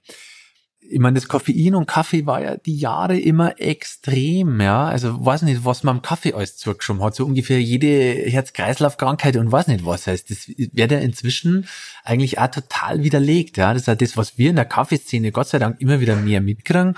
Ich 0.86 1.00
meine, 1.00 1.15
das 1.15 1.30
Koffein 1.30 1.75
und 1.75 1.86
Kaffee 1.86 2.25
war 2.25 2.42
ja 2.42 2.57
die 2.57 2.75
Jahre 2.75 3.18
immer 3.18 3.57
extrem, 3.57 4.60
ja. 4.60 4.86
Also 4.86 5.25
weiß 5.25 5.44
nicht, 5.44 5.63
was 5.63 5.83
man 5.83 5.98
am 5.98 6.01
Kaffee 6.01 6.33
alles 6.33 6.57
zugeschoben 6.57 7.01
hat. 7.01 7.15
So 7.15 7.25
ungefähr 7.25 7.62
jede 7.62 7.88
Herz-Kreislauf-Krankheit 8.30 9.38
und 9.38 9.51
weiß 9.51 9.68
nicht 9.68 9.86
was 9.86 10.07
heißt. 10.07 10.30
Das 10.30 10.48
wird 10.48 10.92
ja 10.92 11.00
inzwischen 11.00 11.68
eigentlich 12.04 12.39
auch 12.39 12.48
total 12.48 13.01
widerlegt, 13.04 13.56
ja. 13.57 13.71
Das 13.74 13.83
ist 13.83 13.88
ja 13.88 13.95
das, 13.95 14.18
was 14.18 14.38
wir 14.38 14.50
in 14.50 14.57
der 14.57 14.66
Kaffeeszene 14.66 15.31
Gott 15.31 15.48
sei 15.48 15.59
Dank 15.59 15.80
immer 15.80 16.01
wieder 16.01 16.18
mehr 16.18 16.42
mitkriegen 16.42 16.98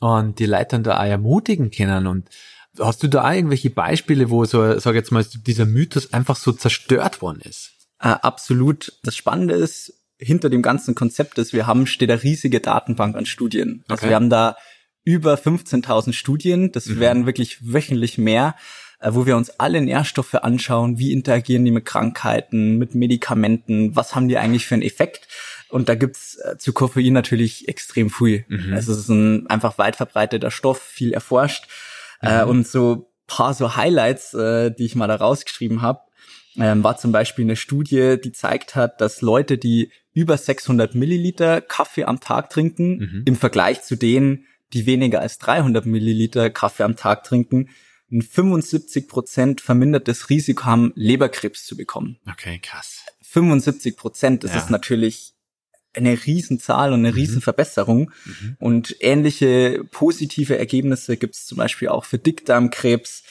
und 0.00 0.38
die 0.38 0.46
Leute 0.46 0.68
dann 0.70 0.84
da 0.84 0.98
auch 0.98 1.04
ermutigen 1.04 1.70
können. 1.70 2.06
Und 2.06 2.30
hast 2.78 3.02
du 3.02 3.08
da 3.08 3.28
auch 3.28 3.32
irgendwelche 3.32 3.70
Beispiele, 3.70 4.30
wo 4.30 4.44
so, 4.46 4.78
sag 4.78 4.94
jetzt 4.94 5.12
mal, 5.12 5.24
dieser 5.24 5.66
Mythos 5.66 6.12
einfach 6.14 6.36
so 6.36 6.52
zerstört 6.52 7.20
worden 7.20 7.40
ist? 7.42 7.72
Äh, 8.00 8.08
absolut. 8.08 8.92
Das 9.02 9.16
Spannende 9.16 9.54
ist, 9.54 9.92
hinter 10.18 10.50
dem 10.50 10.62
ganzen 10.62 10.94
Konzept 10.94 11.38
ist, 11.38 11.52
wir 11.52 11.66
haben, 11.66 11.86
steht 11.86 12.10
eine 12.10 12.22
riesige 12.22 12.60
Datenbank 12.60 13.16
an 13.16 13.26
Studien. 13.26 13.84
Also 13.88 14.02
Okay. 14.02 14.10
wir 14.10 14.16
haben 14.16 14.30
da 14.30 14.56
über 15.04 15.34
15.000 15.36 16.12
Studien, 16.12 16.72
das 16.72 16.86
Mhm. 16.86 17.00
werden 17.00 17.26
wirklich 17.26 17.58
wöchentlich 17.72 18.18
mehr, 18.18 18.56
äh, 19.00 19.10
wo 19.12 19.26
wir 19.26 19.36
uns 19.36 19.50
alle 19.60 19.80
Nährstoffe 19.80 20.34
anschauen, 20.34 20.98
wie 20.98 21.12
interagieren 21.12 21.64
die 21.64 21.70
mit 21.70 21.84
Krankheiten, 21.84 22.78
mit 22.78 22.94
Medikamenten, 22.94 23.94
was 23.96 24.14
haben 24.14 24.28
die 24.28 24.36
eigentlich 24.38 24.66
für 24.66 24.74
einen 24.74 24.82
Effekt. 24.82 25.28
Und 25.70 25.88
da 25.88 25.94
gibt's 25.94 26.36
äh, 26.36 26.56
zu 26.58 26.72
Koffein 26.72 27.12
natürlich 27.12 27.68
extrem 27.68 28.10
viel. 28.10 28.44
Mhm. 28.48 28.74
Also 28.74 28.92
es 28.92 28.98
ist 28.98 29.08
ein 29.08 29.46
einfach 29.48 29.78
weit 29.78 29.96
verbreiteter 29.96 30.50
Stoff, 30.50 30.80
viel 30.82 31.12
erforscht. 31.12 31.68
Äh, 32.22 32.42
Mhm. 32.44 32.50
und 32.50 32.66
so 32.68 33.12
paar 33.28 33.54
so 33.54 33.76
Highlights, 33.76 34.30
die 34.32 34.74
ich 34.84 34.94
mal 34.96 35.06
da 35.06 35.16
rausgeschrieben 35.16 35.82
habe, 35.82 36.00
ähm, 36.58 36.82
war 36.84 36.96
zum 36.96 37.12
Beispiel 37.12 37.44
eine 37.44 37.56
Studie, 37.56 38.16
die 38.22 38.32
zeigt 38.32 38.74
hat, 38.74 39.00
dass 39.00 39.20
Leute, 39.22 39.58
die 39.58 39.90
über 40.12 40.36
600 40.36 40.94
Milliliter 40.94 41.60
Kaffee 41.60 42.04
am 42.04 42.20
Tag 42.20 42.50
trinken, 42.50 42.98
Mhm. 42.98 43.22
im 43.26 43.36
Vergleich 43.36 43.82
zu 43.82 43.96
denen, 43.96 44.46
die 44.72 44.84
weniger 44.86 45.20
als 45.20 45.38
300 45.38 45.86
Milliliter 45.86 46.50
Kaffee 46.50 46.82
am 46.82 46.96
Tag 46.96 47.24
trinken, 47.24 47.70
ein 48.10 48.22
75 48.22 49.06
Prozent 49.08 49.60
vermindertes 49.60 50.30
Risiko 50.30 50.64
haben, 50.64 50.92
Leberkrebs 50.94 51.64
zu 51.64 51.76
bekommen. 51.76 52.18
Okay, 52.30 52.58
krass. 52.60 53.04
75 53.22 53.96
Prozent, 53.96 54.44
das 54.44 54.52
Ja. 54.52 54.58
ist 54.58 54.70
natürlich 54.70 55.34
eine 55.94 56.18
Riesenzahl 56.26 56.92
und 56.92 57.00
eine 57.00 57.14
Riesenverbesserung. 57.14 58.10
Mhm. 58.24 58.56
Und 58.58 58.96
ähnliche 59.00 59.84
positive 59.90 60.56
Ergebnisse 60.58 61.16
gibt 61.16 61.34
es 61.34 61.46
zum 61.46 61.58
Beispiel 61.58 61.88
auch 61.88 62.04
für 62.04 62.18
Dickdarmkrebs. 62.18 63.22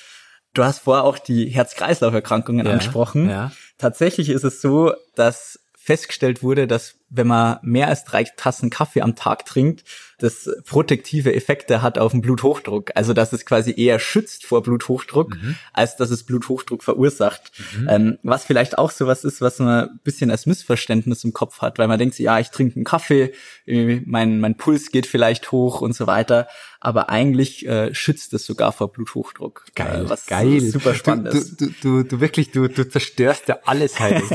Du 0.57 0.63
hast 0.63 0.79
vorher 0.79 1.03
auch 1.03 1.19
die 1.19 1.49
Herz-Kreislauf-Erkrankungen 1.49 2.65
Ja, 2.65 2.71
angesprochen. 2.71 3.29
ja. 3.29 3.51
Tatsächlich 3.77 4.29
ist 4.29 4.43
es 4.43 4.59
so, 4.59 4.93
dass 5.15 5.59
festgestellt 5.77 6.41
wurde, 6.41 6.65
dass 6.65 6.95
wenn 7.09 7.27
man 7.27 7.57
mehr 7.61 7.87
als 7.87 8.03
drei 8.03 8.23
Tassen 8.23 8.69
Kaffee 8.69 9.01
am 9.01 9.15
Tag 9.15 9.45
trinkt, 9.45 9.83
das 10.19 10.49
protektive 10.65 11.33
Effekte 11.35 11.81
hat 11.83 11.99
auf 11.99 12.11
den 12.11 12.21
Bluthochdruck. 12.21 12.91
Also 12.95 13.13
dass 13.13 13.33
es 13.33 13.45
quasi 13.45 13.73
eher 13.77 13.99
schützt 13.99 14.45
vor 14.45 14.63
Bluthochdruck, 14.63 15.35
Mhm. 15.35 15.55
als 15.73 15.95
dass 15.95 16.09
es 16.09 16.23
Bluthochdruck 16.23 16.83
verursacht. 16.83 17.51
Ähm, 17.87 18.17
was 18.23 18.43
vielleicht 18.43 18.77
auch 18.79 18.89
sowas 18.91 19.23
ist, 19.23 19.41
was 19.41 19.59
man 19.59 19.89
ein 19.89 19.99
bisschen 20.03 20.31
als 20.31 20.47
Missverständnis 20.47 21.23
im 21.23 21.33
Kopf 21.33 21.61
hat, 21.61 21.77
weil 21.77 21.87
man 21.87 21.99
denkt, 21.99 22.17
ja, 22.19 22.39
ich 22.39 22.49
trinke 22.49 22.77
einen 22.77 22.83
Kaffee, 22.85 23.31
äh, 23.67 24.01
mein, 24.05 24.39
mein 24.39 24.57
Puls 24.57 24.91
geht 24.91 25.05
vielleicht 25.05 25.51
hoch 25.51 25.81
und 25.81 25.93
so 25.95 26.07
weiter. 26.07 26.47
Aber 26.79 27.09
eigentlich 27.09 27.65
äh, 27.67 27.93
schützt 27.93 28.33
es 28.33 28.45
sogar 28.45 28.71
vor 28.71 28.91
Bluthochdruck. 28.91 29.65
Geil, 29.75 30.05
äh, 30.05 30.09
was 30.09 30.25
geil. 30.25 30.61
super 30.61 30.93
spannend 30.93 31.33
du, 31.33 31.37
ist. 31.37 31.61
Du, 31.61 31.69
du, 31.81 32.03
du, 32.03 32.19
wirklich, 32.21 32.51
du, 32.51 32.67
du 32.67 32.87
zerstörst 32.87 33.47
ja 33.47 33.59
alles 33.65 33.99
halt. 33.99 34.23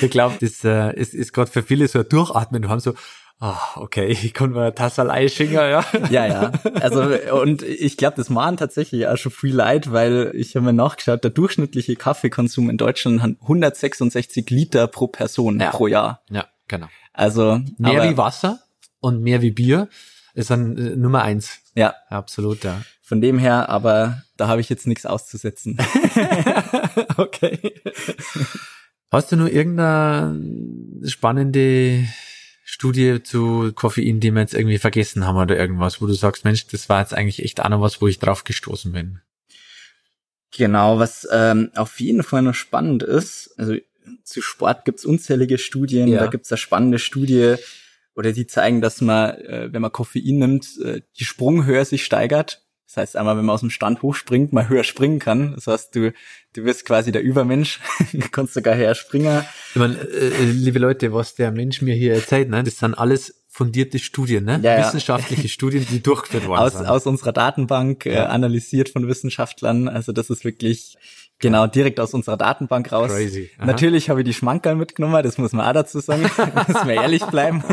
Ich 0.00 0.10
glaube, 0.10 0.36
das 0.40 0.64
äh, 0.64 0.70
ist, 0.88 1.14
ist 1.14 1.32
gerade 1.32 1.50
für 1.50 1.62
viele 1.62 1.86
so 1.88 1.98
ein 1.98 2.08
Durchatmen. 2.08 2.62
Du 2.62 2.68
haben 2.70 2.80
so, 2.80 2.94
ah, 3.38 3.58
okay, 3.76 4.06
ich 4.22 4.32
kann 4.34 4.50
mir 4.52 4.62
eine 4.62 4.74
Tasse 4.74 5.08
Eischingen, 5.10 5.54
ja. 5.54 5.84
Ja, 6.10 6.26
ja. 6.26 6.52
Also 6.80 7.02
und 7.34 7.62
ich 7.62 7.96
glaube, 7.96 8.16
das 8.16 8.34
waren 8.34 8.56
tatsächlich 8.56 9.06
auch 9.06 9.16
schon 9.16 9.32
viel 9.32 9.54
leid, 9.54 9.92
weil 9.92 10.32
ich 10.34 10.56
habe 10.56 10.66
mir 10.66 10.72
nachgeschaut, 10.72 11.22
der 11.24 11.30
durchschnittliche 11.30 11.96
Kaffeekonsum 11.96 12.70
in 12.70 12.76
Deutschland 12.78 13.22
hat 13.22 13.32
166 13.42 14.48
Liter 14.50 14.86
pro 14.86 15.06
Person 15.08 15.60
Ja. 15.60 15.70
pro 15.70 15.86
Jahr. 15.86 16.22
Ja, 16.30 16.46
genau. 16.68 16.86
Also 17.12 17.60
Mehr 17.78 18.00
aber, 18.02 18.10
wie 18.10 18.16
Wasser 18.16 18.60
und 19.00 19.20
mehr 19.22 19.42
wie 19.42 19.50
Bier 19.50 19.88
ist 20.34 20.50
dann 20.50 20.76
äh, 20.78 20.96
Nummer 20.96 21.22
eins. 21.22 21.58
Ja, 21.74 21.94
Absolut, 22.08 22.62
ja. 22.64 22.80
von 23.02 23.20
dem 23.20 23.38
her, 23.38 23.68
aber 23.68 24.22
da 24.36 24.48
habe 24.48 24.60
ich 24.60 24.68
jetzt 24.68 24.86
nichts 24.86 25.04
auszusetzen. 25.06 25.76
okay. 27.16 27.58
Hast 29.10 29.32
du 29.32 29.36
nur 29.36 29.50
irgendeine 29.50 30.40
spannende 31.04 32.04
Studie 32.64 33.22
zu 33.22 33.72
Koffein, 33.74 34.20
die 34.20 34.30
wir 34.30 34.40
jetzt 34.40 34.54
irgendwie 34.54 34.78
vergessen 34.78 35.26
haben 35.26 35.36
oder 35.36 35.56
irgendwas, 35.56 36.00
wo 36.00 36.06
du 36.06 36.12
sagst, 36.12 36.44
Mensch, 36.44 36.66
das 36.68 36.88
war 36.88 37.00
jetzt 37.00 37.14
eigentlich 37.14 37.42
echt 37.42 37.60
auch 37.60 37.68
noch 37.68 37.80
was, 37.80 38.00
wo 38.00 38.06
ich 38.06 38.20
drauf 38.20 38.44
gestoßen 38.44 38.92
bin? 38.92 39.20
Genau, 40.52 40.98
was 40.98 41.26
ähm, 41.32 41.70
auf 41.74 41.98
jeden 42.00 42.22
Fall 42.22 42.42
noch 42.42 42.54
spannend 42.54 43.02
ist, 43.02 43.52
also 43.56 43.74
zu 44.24 44.42
Sport 44.42 44.84
gibt's 44.84 45.04
unzählige 45.04 45.58
Studien, 45.58 46.08
Ja. 46.08 46.20
da 46.20 46.26
gibt's 46.26 46.50
eine 46.52 46.58
spannende 46.58 46.98
Studie, 46.98 47.56
oder 48.14 48.32
die 48.32 48.46
zeigen, 48.46 48.80
dass 48.80 49.00
man, 49.00 49.30
äh, 49.36 49.72
wenn 49.72 49.82
man 49.82 49.92
Koffein 49.92 50.38
nimmt, 50.38 50.66
äh, 50.84 51.00
die 51.18 51.24
Sprunghöhe 51.24 51.84
sich 51.84 52.04
steigert. 52.04 52.62
Das 52.92 52.96
heißt 52.96 53.16
einmal, 53.16 53.36
wenn 53.36 53.44
man 53.44 53.54
aus 53.54 53.60
dem 53.60 53.70
Stand 53.70 54.02
hochspringt, 54.02 54.52
man 54.52 54.68
höher 54.68 54.82
springen 54.82 55.20
kann. 55.20 55.52
Das 55.54 55.68
heißt, 55.68 55.94
du, 55.94 56.12
du 56.54 56.64
wirst 56.64 56.84
quasi 56.84 57.12
der 57.12 57.22
Übermensch, 57.22 57.78
du 58.12 58.28
kannst 58.30 58.54
sogar 58.54 58.74
höher 58.76 58.96
springen. 58.96 59.44
Ich 59.70 59.76
meine, 59.76 59.94
äh, 59.96 60.44
liebe 60.44 60.80
Leute, 60.80 61.12
was 61.12 61.36
der 61.36 61.52
Mensch 61.52 61.82
mir 61.82 61.94
hier 61.94 62.14
erzählt, 62.14 62.48
ne, 62.50 62.64
das 62.64 62.78
sind 62.78 62.94
alles 62.94 63.36
fundierte 63.48 64.00
Studien, 64.00 64.44
ne? 64.44 64.58
Ja, 64.62 64.76
ja. 64.76 64.86
Wissenschaftliche 64.86 65.48
Studien, 65.56 65.86
die 65.88 66.02
durchgeführt 66.02 66.48
worden 66.48 66.60
Aus, 66.62 66.72
sind. 66.72 66.86
aus 66.86 67.06
unserer 67.06 67.32
Datenbank 67.32 68.06
äh, 68.06 68.14
Ja. 68.14 68.26
analysiert 68.26 68.88
von 68.88 69.06
Wissenschaftlern. 69.06 69.88
Also 69.88 70.10
das 70.10 70.28
ist 70.30 70.44
wirklich 70.44 70.96
Genau, 71.40 71.66
direkt 71.66 71.98
aus 72.00 72.12
unserer 72.12 72.36
Datenbank 72.36 72.92
raus. 72.92 73.10
Crazy. 73.10 73.50
Aha. 73.56 73.66
Natürlich 73.66 74.10
habe 74.10 74.20
ich 74.20 74.26
die 74.26 74.34
Schmankerl 74.34 74.76
mitgenommen, 74.76 75.22
das 75.22 75.38
muss 75.38 75.52
man 75.52 75.66
auch 75.66 75.72
dazu 75.72 75.98
sagen, 76.00 76.22
müssen 76.68 76.86
wir 76.86 76.94
ehrlich 76.94 77.24
bleiben. 77.24 77.64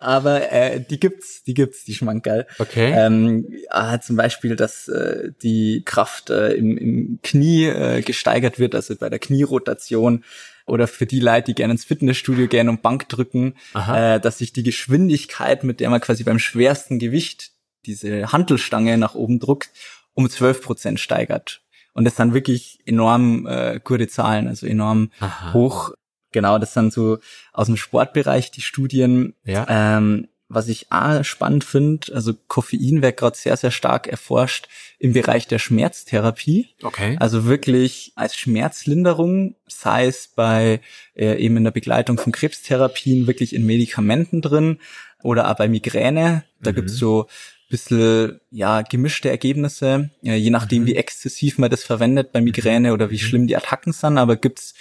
Aber 0.00 0.50
äh, 0.50 0.80
die 0.80 0.98
gibt's, 0.98 1.44
die 1.44 1.54
gibt's, 1.54 1.84
die 1.84 1.94
Schmankerl. 1.94 2.46
Okay. 2.58 2.92
Ähm, 2.92 3.48
ah, 3.70 4.00
zum 4.00 4.16
Beispiel, 4.16 4.56
dass 4.56 4.88
äh, 4.88 5.30
die 5.42 5.82
Kraft 5.84 6.30
äh, 6.30 6.54
im, 6.54 6.76
im 6.76 7.18
Knie 7.22 7.66
äh, 7.66 8.02
gesteigert 8.02 8.58
wird, 8.58 8.74
also 8.74 8.96
bei 8.96 9.08
der 9.08 9.20
Knierotation 9.20 10.24
oder 10.66 10.88
für 10.88 11.06
die 11.06 11.20
Leute, 11.20 11.46
die 11.46 11.54
gerne 11.54 11.72
ins 11.72 11.84
Fitnessstudio 11.84 12.48
gehen 12.48 12.68
und 12.68 12.82
Bank 12.82 13.08
drücken, 13.08 13.54
äh, 13.74 14.18
dass 14.18 14.38
sich 14.38 14.52
die 14.52 14.62
Geschwindigkeit, 14.64 15.62
mit 15.62 15.78
der 15.78 15.90
man 15.90 16.00
quasi 16.00 16.24
beim 16.24 16.40
schwersten 16.40 16.98
Gewicht 16.98 17.52
diese 17.86 18.32
Hantelstange 18.32 18.98
nach 18.98 19.14
oben 19.14 19.38
druckt, 19.38 19.70
um 20.14 20.28
12 20.28 20.62
Prozent 20.62 21.00
steigert. 21.00 21.63
Und 21.94 22.04
das 22.04 22.16
sind 22.16 22.34
wirklich 22.34 22.80
enorm 22.84 23.46
äh, 23.46 23.80
gute 23.82 24.08
Zahlen, 24.08 24.48
also 24.48 24.66
enorm 24.66 25.10
Aha. 25.20 25.52
hoch. 25.54 25.92
Genau, 26.32 26.58
das 26.58 26.74
sind 26.74 26.92
so 26.92 27.18
aus 27.52 27.66
dem 27.66 27.76
Sportbereich 27.76 28.50
die 28.50 28.60
Studien. 28.60 29.34
Ja. 29.44 29.66
Ähm, 29.68 30.28
was 30.48 30.68
ich 30.68 30.92
auch 30.92 31.24
spannend 31.24 31.64
finde, 31.64 32.14
also 32.14 32.34
Koffein 32.48 33.00
wird 33.02 33.16
gerade 33.16 33.36
sehr, 33.36 33.56
sehr 33.56 33.70
stark 33.70 34.06
erforscht 34.06 34.68
im 34.98 35.12
Bereich 35.14 35.48
der 35.48 35.58
Schmerztherapie. 35.58 36.68
Okay. 36.82 37.16
Also 37.18 37.46
wirklich 37.46 38.12
als 38.14 38.36
Schmerzlinderung, 38.36 39.54
sei 39.66 40.06
es 40.06 40.28
bei 40.28 40.80
äh, 41.16 41.36
eben 41.38 41.56
in 41.56 41.64
der 41.64 41.70
Begleitung 41.70 42.18
von 42.18 42.32
Krebstherapien, 42.32 43.26
wirklich 43.26 43.54
in 43.54 43.64
Medikamenten 43.64 44.42
drin 44.42 44.78
oder 45.22 45.50
auch 45.50 45.56
bei 45.56 45.68
Migräne. 45.68 46.44
Da 46.60 46.70
Mhm. 46.70 46.74
gibt's 46.76 46.96
so 46.96 47.26
bisschen 47.74 48.40
ja 48.50 48.82
gemischte 48.82 49.28
Ergebnisse, 49.30 50.10
äh, 50.22 50.36
je 50.36 50.50
nachdem 50.50 50.82
Mhm. 50.82 50.86
wie 50.86 50.96
exzessiv 50.96 51.58
man 51.58 51.70
das 51.70 51.82
verwendet 51.84 52.30
bei 52.32 52.40
Migräne 52.40 52.92
oder 52.92 53.10
wie 53.10 53.18
schlimm 53.18 53.46
die 53.46 53.56
Attacken 53.56 53.92
sind, 53.92 54.16
aber 54.18 54.36
gibt's 54.36 54.74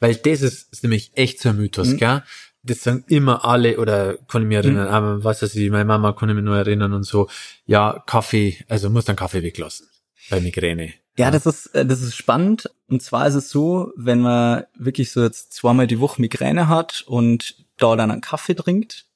Weil 0.00 0.16
das 0.16 0.42
ist, 0.42 0.72
ist 0.72 0.82
nämlich 0.82 1.12
echt 1.14 1.40
so 1.40 1.50
ein 1.50 1.56
Mythos, 1.56 1.88
Mhm. 1.88 1.96
gell? 1.98 2.22
Das 2.62 2.82
sagen 2.82 3.04
immer 3.08 3.44
alle, 3.44 3.78
oder 3.78 4.16
kann 4.28 4.42
ich 4.42 4.48
mich 4.48 4.56
erinnern, 4.58 4.88
aber 4.88 5.24
was 5.24 5.40
weiß 5.42 5.54
ich, 5.54 5.70
meine 5.70 5.84
Mama 5.86 6.12
kann 6.12 6.28
ich 6.28 6.34
mich 6.34 6.44
nur 6.44 6.56
erinnern 6.58 6.92
und 6.92 7.04
so, 7.04 7.28
ja, 7.66 8.02
Kaffee, 8.06 8.58
also 8.68 8.90
muss 8.90 9.04
dann 9.06 9.16
Kaffee 9.16 9.42
weglassen. 9.42 9.86
Bei 10.28 10.40
Migräne. 10.40 10.92
Ja, 11.16 11.30
das 11.30 11.46
ist, 11.46 11.66
äh, 11.74 11.84
das 11.86 12.02
ist 12.02 12.14
spannend. 12.16 12.68
Und 12.88 13.02
zwar 13.02 13.26
ist 13.26 13.34
es 13.34 13.50
so, 13.50 13.92
wenn 13.96 14.20
man 14.20 14.64
wirklich 14.78 15.10
so 15.10 15.22
jetzt 15.22 15.52
zweimal 15.54 15.86
die 15.86 16.00
Woche 16.00 16.20
Migräne 16.20 16.68
hat 16.68 17.02
und 17.06 17.56
da 17.78 17.96
dann 17.96 18.10
einen 18.10 18.20
Kaffee 18.20 18.54
trinkt, 18.54 19.06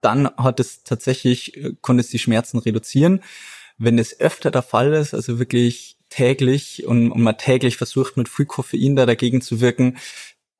dann 0.00 0.30
hat 0.36 0.60
es 0.60 0.82
tatsächlich, 0.82 1.56
äh, 1.56 1.72
konnte 1.80 2.00
es 2.00 2.08
die 2.08 2.18
Schmerzen 2.18 2.58
reduzieren. 2.58 3.22
Wenn 3.78 3.98
es 3.98 4.20
öfter 4.20 4.50
der 4.50 4.62
Fall 4.62 4.92
ist, 4.92 5.14
also 5.14 5.38
wirklich 5.38 5.96
täglich 6.10 6.84
und, 6.86 7.10
und 7.10 7.22
man 7.22 7.38
täglich 7.38 7.76
versucht 7.76 8.16
mit 8.16 8.28
viel 8.28 8.46
Koffein 8.46 8.96
da 8.96 9.06
dagegen 9.06 9.40
zu 9.40 9.60
wirken, 9.60 9.96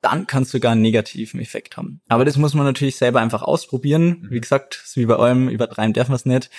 dann 0.01 0.27
kann 0.27 0.45
es 0.45 0.51
sogar 0.51 0.73
einen 0.73 0.81
negativen 0.81 1.41
Effekt 1.41 1.77
haben. 1.77 2.01
Aber 2.09 2.25
das 2.25 2.37
muss 2.37 2.55
man 2.55 2.65
natürlich 2.65 2.97
selber 2.97 3.21
einfach 3.21 3.43
ausprobieren. 3.43 4.27
Wie 4.31 4.41
gesagt, 4.41 4.83
so 4.87 5.01
wie 5.01 5.07
bei 5.07 5.17
allem, 5.17 5.49
übertreiben 5.49 5.93
darf 5.93 6.09
man 6.09 6.17
es 6.17 6.25
nicht. 6.25 6.51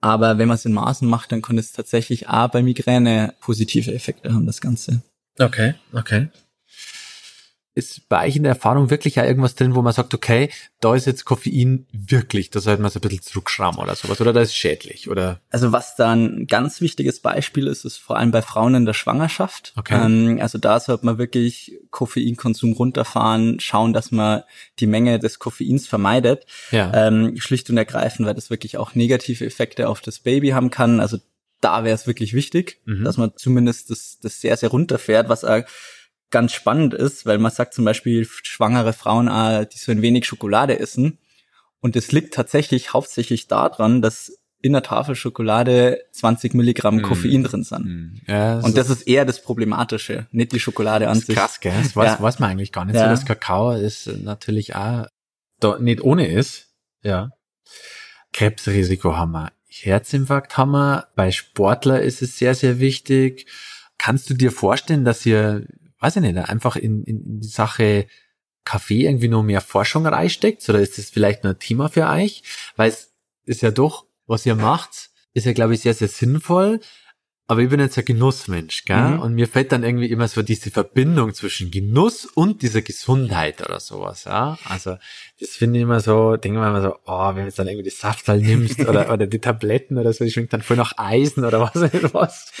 Aber 0.00 0.36
wenn 0.36 0.48
man 0.48 0.56
es 0.56 0.64
in 0.64 0.72
Maßen 0.72 1.08
macht, 1.08 1.32
dann 1.32 1.42
kann 1.42 1.56
es 1.58 1.72
tatsächlich 1.72 2.28
auch 2.28 2.48
bei 2.48 2.62
Migräne 2.62 3.34
positive 3.40 3.94
Effekte 3.94 4.34
haben, 4.34 4.46
das 4.46 4.60
Ganze. 4.60 5.02
Okay, 5.38 5.74
okay. 5.92 6.28
Ist 7.74 8.08
bei 8.10 8.26
euch 8.26 8.36
in 8.36 8.42
der 8.42 8.52
Erfahrung 8.52 8.90
wirklich 8.90 9.14
ja 9.14 9.24
irgendwas 9.24 9.54
drin, 9.54 9.74
wo 9.74 9.80
man 9.80 9.94
sagt, 9.94 10.12
okay, 10.12 10.50
da 10.80 10.94
ist 10.94 11.06
jetzt 11.06 11.24
Koffein 11.24 11.86
wirklich, 11.90 12.50
da 12.50 12.60
sollte 12.60 12.82
man 12.82 12.90
so 12.90 12.98
ein 12.98 13.00
bisschen 13.00 13.22
zurückschrauben 13.22 13.78
oder 13.80 13.94
sowas, 13.94 14.20
oder 14.20 14.34
da 14.34 14.42
ist 14.42 14.54
schädlich, 14.54 15.08
oder? 15.08 15.40
Also 15.48 15.72
was 15.72 15.96
da 15.96 16.12
ein 16.12 16.46
ganz 16.46 16.82
wichtiges 16.82 17.20
Beispiel 17.20 17.66
ist, 17.66 17.86
ist 17.86 17.96
vor 17.96 18.18
allem 18.18 18.30
bei 18.30 18.42
Frauen 18.42 18.74
in 18.74 18.84
der 18.84 18.92
Schwangerschaft. 18.92 19.72
Okay. 19.76 19.94
Ähm, 20.04 20.38
also 20.42 20.58
da 20.58 20.78
sollte 20.80 21.06
man 21.06 21.16
wirklich 21.16 21.78
Koffeinkonsum 21.90 22.74
runterfahren, 22.74 23.58
schauen, 23.58 23.94
dass 23.94 24.10
man 24.10 24.42
die 24.78 24.86
Menge 24.86 25.18
des 25.18 25.38
Koffeins 25.38 25.86
vermeidet. 25.86 26.44
Ja. 26.72 26.92
Ähm, 26.94 27.36
schlicht 27.38 27.70
und 27.70 27.78
ergreifend, 27.78 28.26
weil 28.28 28.34
das 28.34 28.50
wirklich 28.50 28.76
auch 28.76 28.94
negative 28.94 29.46
Effekte 29.46 29.88
auf 29.88 30.02
das 30.02 30.18
Baby 30.18 30.50
haben 30.50 30.68
kann. 30.70 31.00
Also 31.00 31.18
da 31.62 31.84
wäre 31.84 31.94
es 31.94 32.06
wirklich 32.06 32.34
wichtig, 32.34 32.80
Mhm. 32.84 33.04
dass 33.04 33.16
man 33.16 33.32
zumindest 33.36 33.88
das, 33.90 34.18
das 34.20 34.42
sehr, 34.42 34.58
sehr 34.58 34.68
runterfährt, 34.68 35.30
was 35.30 35.44
auch 35.44 35.62
ganz 36.32 36.52
spannend 36.52 36.94
ist, 36.94 37.24
weil 37.26 37.38
man 37.38 37.52
sagt 37.52 37.74
zum 37.74 37.84
Beispiel 37.84 38.26
schwangere 38.26 38.92
Frauen, 38.92 39.28
ah, 39.28 39.64
die 39.64 39.78
so 39.78 39.92
ein 39.92 40.02
wenig 40.02 40.26
Schokolade 40.26 40.78
essen. 40.80 41.18
Und 41.80 41.94
es 41.96 42.10
liegt 42.12 42.34
tatsächlich 42.34 42.92
hauptsächlich 42.92 43.46
daran, 43.48 44.02
dass 44.02 44.32
in 44.64 44.72
der 44.72 44.82
Tafel 44.84 45.16
Schokolade 45.16 46.00
20 46.12 46.54
Milligramm 46.54 46.96
Mhm. 46.98 47.02
Koffein 47.02 47.42
drin 47.42 47.64
sind. 47.64 47.84
Hm. 47.84 48.20
ja 48.28 48.60
Und 48.60 48.76
das 48.76 48.90
ist 48.90 49.02
eher 49.08 49.24
das 49.24 49.42
Problematische, 49.42 50.26
nicht 50.30 50.52
die 50.52 50.60
Schokolade 50.60 51.06
an 51.08 51.14
Das 51.14 51.18
ist 51.20 51.26
sich. 51.26 51.36
krass, 51.36 51.58
gell? 51.60 51.74
Das 51.82 51.96
weiß, 51.96 52.18
Ja. 52.18 52.22
weiß 52.22 52.38
man 52.38 52.50
eigentlich 52.50 52.70
gar 52.70 52.84
nicht 52.84 52.94
Ja. 52.94 53.04
so. 53.04 53.10
Das 53.10 53.26
Kakao 53.26 53.72
ist 53.72 54.06
natürlich 54.22 54.76
auch 54.76 55.06
da 55.58 55.78
nicht 55.80 56.00
ohne 56.02 56.28
ist. 56.28 56.68
Ja. 57.02 57.30
Krebsrisiko 58.32 59.16
haben 59.16 59.32
wir. 59.32 59.52
Herzinfarkt 59.68 60.56
haben 60.56 60.72
wir. 60.72 61.08
Bei 61.16 61.30
Sportler 61.32 62.00
ist 62.02 62.22
es 62.22 62.38
sehr, 62.38 62.54
sehr 62.54 62.78
wichtig. 62.78 63.46
Kannst 63.98 64.28
du 64.30 64.34
dir 64.34 64.52
vorstellen, 64.52 65.04
dass 65.04 65.24
ihr, 65.26 65.66
weiß 66.02 66.16
ich 66.16 66.22
nicht, 66.22 66.36
einfach 66.36 66.76
in, 66.76 67.04
in, 67.04 67.24
in 67.24 67.40
die 67.40 67.48
Sache 67.48 68.06
Kaffee 68.64 69.06
irgendwie 69.06 69.28
noch 69.28 69.42
mehr 69.42 69.60
Forschung 69.60 70.06
reinsteckt? 70.06 70.68
Oder 70.68 70.80
ist 70.80 70.98
das 70.98 71.10
vielleicht 71.10 71.44
nur 71.44 71.54
ein 71.54 71.58
Thema 71.58 71.88
für 71.88 72.08
euch? 72.08 72.42
Weil 72.76 72.90
es 72.90 73.12
ist 73.44 73.62
ja 73.62 73.70
doch, 73.70 74.06
was 74.26 74.46
ihr 74.46 74.54
macht, 74.54 75.10
ist 75.34 75.46
ja, 75.46 75.52
glaube 75.52 75.74
ich, 75.74 75.80
sehr, 75.80 75.94
sehr 75.94 76.08
sinnvoll. 76.08 76.80
Aber 77.48 77.60
ich 77.60 77.68
bin 77.68 77.80
jetzt 77.80 77.98
ein 77.98 78.04
Genussmensch, 78.04 78.84
gell? 78.84 79.10
Mhm. 79.10 79.20
Und 79.20 79.34
mir 79.34 79.48
fällt 79.48 79.72
dann 79.72 79.82
irgendwie 79.82 80.06
immer 80.06 80.28
so 80.28 80.42
diese 80.42 80.70
Verbindung 80.70 81.34
zwischen 81.34 81.70
Genuss 81.70 82.24
und 82.24 82.62
dieser 82.62 82.82
Gesundheit 82.82 83.60
oder 83.60 83.80
sowas, 83.80 84.24
ja? 84.24 84.56
Also, 84.64 84.96
das 85.40 85.50
finde 85.50 85.78
ich 85.78 85.82
immer 85.82 86.00
so, 86.00 86.36
denke 86.36 86.58
ich 86.58 86.62
mir 86.62 86.68
immer 86.68 86.82
so, 86.82 86.96
oh, 87.04 87.28
wenn 87.28 87.36
du 87.36 87.44
jetzt 87.44 87.58
dann 87.58 87.66
irgendwie 87.66 87.90
die 87.90 87.94
Saftal 87.94 88.38
nimmst 88.38 88.80
oder, 88.88 89.12
oder 89.12 89.26
die 89.26 89.40
Tabletten 89.40 89.98
oder 89.98 90.12
so, 90.12 90.24
die 90.24 90.30
schmeckt 90.30 90.52
dann 90.52 90.62
voll 90.62 90.76
nach 90.76 90.96
Eisen 90.96 91.44
oder 91.44 91.60
was 91.60 91.74
was. 92.14 92.52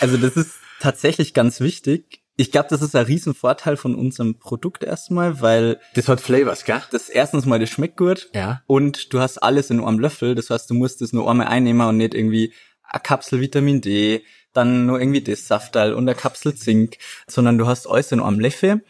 Also 0.00 0.16
das 0.16 0.36
ist 0.36 0.54
tatsächlich 0.80 1.34
ganz 1.34 1.60
wichtig. 1.60 2.25
Ich 2.38 2.52
glaube, 2.52 2.68
das 2.68 2.82
ist 2.82 2.94
ein 2.94 3.06
Riesenvorteil 3.06 3.76
von 3.78 3.94
unserem 3.94 4.38
Produkt 4.38 4.84
erstmal, 4.84 5.40
weil 5.40 5.80
Das 5.94 6.06
hat 6.08 6.20
Flavors, 6.20 6.64
gell? 6.64 6.82
das 6.90 7.08
erstens 7.08 7.46
mal, 7.46 7.58
das 7.58 7.70
schmeckt 7.70 7.96
gut. 7.96 8.28
Ja. 8.34 8.62
Und 8.66 9.12
du 9.14 9.20
hast 9.20 9.38
alles 9.38 9.70
in 9.70 9.82
einem 9.82 9.98
Löffel. 9.98 10.34
Das 10.34 10.50
heißt, 10.50 10.68
du 10.68 10.74
musst 10.74 11.00
es 11.00 11.12
nur 11.14 11.30
einmal 11.30 11.46
einnehmen 11.46 11.86
und 11.88 11.96
nicht 11.96 12.14
irgendwie 12.14 12.52
eine 12.82 13.00
Kapsel 13.00 13.40
Vitamin 13.40 13.80
D, 13.80 14.22
dann 14.52 14.86
nur 14.86 15.00
irgendwie 15.00 15.22
das 15.22 15.46
Saftal 15.48 15.94
und 15.94 16.08
eine 16.08 16.14
Kapsel 16.14 16.54
Zink, 16.54 16.98
sondern 17.26 17.56
du 17.58 17.66
hast 17.66 17.86
alles 17.86 18.12
in 18.12 18.20
einem 18.20 18.38
Löffel. 18.38 18.84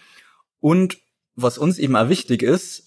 Und 0.60 0.98
was 1.36 1.56
uns 1.58 1.78
eben 1.78 1.94
auch 1.96 2.08
wichtig 2.08 2.42
ist, 2.42 2.82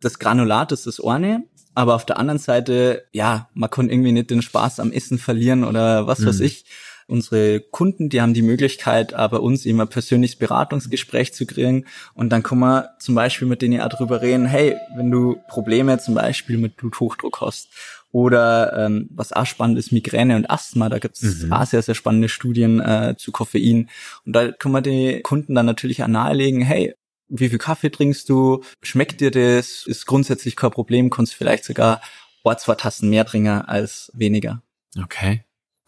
das 0.00 0.18
Granulat 0.18 0.72
ist 0.72 0.86
das 0.86 1.00
eine, 1.02 1.44
aber 1.74 1.94
auf 1.94 2.04
der 2.06 2.18
anderen 2.18 2.38
Seite, 2.38 3.04
ja, 3.12 3.48
man 3.54 3.70
kann 3.70 3.88
irgendwie 3.88 4.12
nicht 4.12 4.30
den 4.30 4.42
Spaß 4.42 4.80
am 4.80 4.90
Essen 4.92 5.18
verlieren 5.18 5.62
oder 5.64 6.06
was 6.08 6.24
weiß 6.26 6.40
Mhm. 6.40 6.44
ich. 6.46 6.64
Unsere 7.12 7.60
Kunden, 7.60 8.08
die 8.08 8.22
haben 8.22 8.32
die 8.32 8.40
Möglichkeit, 8.40 9.12
aber 9.12 9.42
uns 9.42 9.66
immer 9.66 9.84
persönliches 9.84 10.36
Beratungsgespräch 10.36 11.34
zu 11.34 11.44
kriegen. 11.44 11.84
Und 12.14 12.30
dann 12.30 12.42
kann 12.42 12.58
man 12.58 12.86
zum 12.98 13.14
Beispiel 13.14 13.46
mit 13.46 13.60
denen 13.60 13.82
auch 13.82 13.90
drüber 13.90 14.22
reden, 14.22 14.46
hey, 14.46 14.76
wenn 14.96 15.10
du 15.10 15.36
Probleme 15.46 15.98
zum 15.98 16.14
Beispiel 16.14 16.56
mit 16.56 16.76
Bluthochdruck 16.76 17.42
hast 17.42 17.68
oder 18.12 18.86
ähm, 18.86 19.10
was 19.10 19.34
auch 19.34 19.44
spannend 19.44 19.78
ist, 19.78 19.92
Migräne 19.92 20.36
und 20.36 20.50
Asthma, 20.50 20.88
da 20.88 20.98
gibt's 20.98 21.22
Mhm. 21.22 21.52
auch 21.52 21.66
sehr, 21.66 21.82
sehr 21.82 21.94
spannende 21.94 22.30
Studien 22.30 22.80
äh, 22.80 23.14
zu 23.18 23.30
Koffein. 23.30 23.90
Und 24.24 24.32
da 24.32 24.50
kann 24.50 24.72
man 24.72 24.82
die 24.82 25.20
Kunden 25.20 25.54
dann 25.54 25.66
natürlich 25.66 26.02
auch 26.02 26.08
nahelegen, 26.08 26.62
hey, 26.62 26.94
wie 27.28 27.50
viel 27.50 27.58
Kaffee 27.58 27.90
trinkst 27.90 28.26
du? 28.30 28.62
Schmeckt 28.82 29.20
dir 29.20 29.30
das? 29.30 29.84
Ist 29.86 30.06
grundsätzlich 30.06 30.56
kein 30.56 30.70
Problem, 30.70 31.10
kannst 31.10 31.34
vielleicht 31.34 31.64
sogar 31.64 32.00
ein, 32.42 32.56
zwei 32.58 32.74
Tassen 32.74 33.10
mehr 33.10 33.26
trinken 33.26 33.60
als 33.60 34.10
weniger. 34.14 34.62
Okay, 34.98 35.44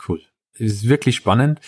cool. 0.07 0.21
Das 0.59 0.67
ist 0.69 0.89
wirklich 0.89 1.17
spannend. 1.17 1.61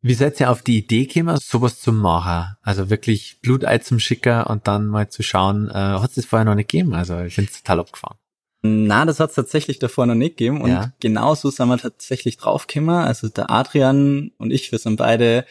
Wie 0.00 0.14
seid 0.14 0.38
ihr 0.38 0.50
auf 0.50 0.62
die 0.62 0.78
Idee 0.78 1.06
gekommen, 1.06 1.36
sowas 1.40 1.80
zu 1.80 1.92
machen? 1.92 2.54
Also 2.62 2.88
wirklich 2.88 3.40
Blutei 3.42 3.78
zum 3.78 3.98
Schicker 3.98 4.48
und 4.48 4.68
dann 4.68 4.86
mal 4.86 5.08
zu 5.10 5.22
schauen, 5.24 5.68
äh, 5.68 5.72
hat 5.74 6.10
es 6.10 6.14
das 6.16 6.24
vorher 6.24 6.44
noch 6.44 6.54
nicht 6.54 6.70
gegeben? 6.70 6.94
Also 6.94 7.18
ich 7.20 7.36
es 7.36 7.62
total 7.62 7.80
abgefahren. 7.80 8.16
Na, 8.62 9.04
das 9.04 9.18
hat's 9.20 9.34
tatsächlich 9.34 9.78
davor 9.78 10.06
noch 10.06 10.14
nicht 10.14 10.36
gegeben 10.36 10.60
und 10.62 10.70
Ja. 10.70 10.92
genauso 11.00 11.50
sind 11.50 11.68
wir 11.68 11.78
tatsächlich 11.78 12.36
draufgekommen. 12.38 12.94
Also 12.94 13.28
der 13.28 13.50
Adrian 13.50 14.30
und 14.38 14.52
ich, 14.52 14.70
wir 14.70 14.78
sind 14.78 14.96
beide 14.96 15.44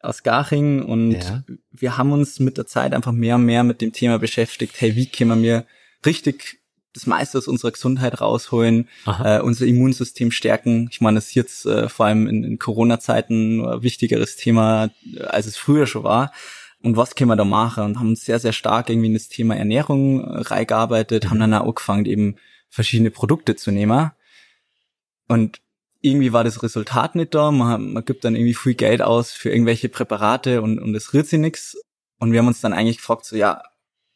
aus 0.00 0.24
Garching 0.24 0.82
und 0.84 1.12
Ja. 1.12 1.44
wir 1.70 1.96
haben 1.96 2.10
uns 2.12 2.40
mit 2.40 2.58
der 2.58 2.66
Zeit 2.66 2.92
einfach 2.94 3.12
mehr 3.12 3.36
und 3.36 3.44
mehr 3.44 3.62
mit 3.62 3.80
dem 3.80 3.92
Thema 3.92 4.18
beschäftigt. 4.18 4.80
Hey, 4.80 4.96
wie 4.96 5.06
können 5.06 5.42
wir 5.42 5.64
richtig 6.04 6.60
das 6.92 7.06
meiste 7.06 7.38
aus 7.38 7.48
unserer 7.48 7.72
Gesundheit 7.72 8.20
rausholen, 8.20 8.88
Aha. 9.06 9.38
äh, 9.38 9.40
unser 9.40 9.66
Immunsystem 9.66 10.30
stärken. 10.30 10.88
Ich 10.90 11.00
meine, 11.00 11.16
das 11.16 11.28
ist 11.28 11.34
jetzt 11.34 11.66
äh, 11.66 11.88
vor 11.88 12.06
allem 12.06 12.26
in, 12.26 12.44
in 12.44 12.58
Corona-Zeiten 12.58 13.64
ein 13.64 13.82
wichtigeres 13.82 14.36
Thema, 14.36 14.90
äh, 15.14 15.22
als 15.22 15.46
es 15.46 15.56
früher 15.56 15.86
schon 15.86 16.04
war. 16.04 16.32
Und 16.82 16.96
was 16.96 17.14
können 17.14 17.30
wir 17.30 17.36
da 17.36 17.44
machen? 17.44 17.84
Und 17.84 17.98
haben 17.98 18.08
uns 18.08 18.24
sehr, 18.24 18.40
sehr 18.40 18.52
stark 18.52 18.90
irgendwie 18.90 19.06
in 19.06 19.14
das 19.14 19.28
Thema 19.28 19.56
Ernährung 19.56 20.22
äh, 20.22 20.40
reingearbeitet, 20.40 21.30
haben 21.30 21.40
dann 21.40 21.54
auch 21.54 21.66
angefangen, 21.66 22.04
eben 22.04 22.36
verschiedene 22.68 23.10
Produkte 23.10 23.56
zu 23.56 23.70
nehmen. 23.70 24.10
Und 25.28 25.60
irgendwie 26.00 26.32
war 26.32 26.44
das 26.44 26.62
Resultat 26.62 27.14
nicht 27.14 27.34
da. 27.34 27.50
Man, 27.50 27.92
man 27.92 28.04
gibt 28.04 28.24
dann 28.24 28.34
irgendwie 28.34 28.54
viel 28.54 28.74
Geld 28.74 29.00
aus 29.00 29.32
für 29.32 29.50
irgendwelche 29.50 29.88
Präparate 29.88 30.60
und, 30.60 30.78
und 30.78 30.94
es 30.94 31.14
rührt 31.14 31.26
sich 31.26 31.38
nichts. 31.38 31.76
Und 32.18 32.32
wir 32.32 32.40
haben 32.40 32.48
uns 32.48 32.60
dann 32.60 32.72
eigentlich 32.72 32.98
gefragt, 32.98 33.24
so 33.24 33.36
ja, 33.36 33.62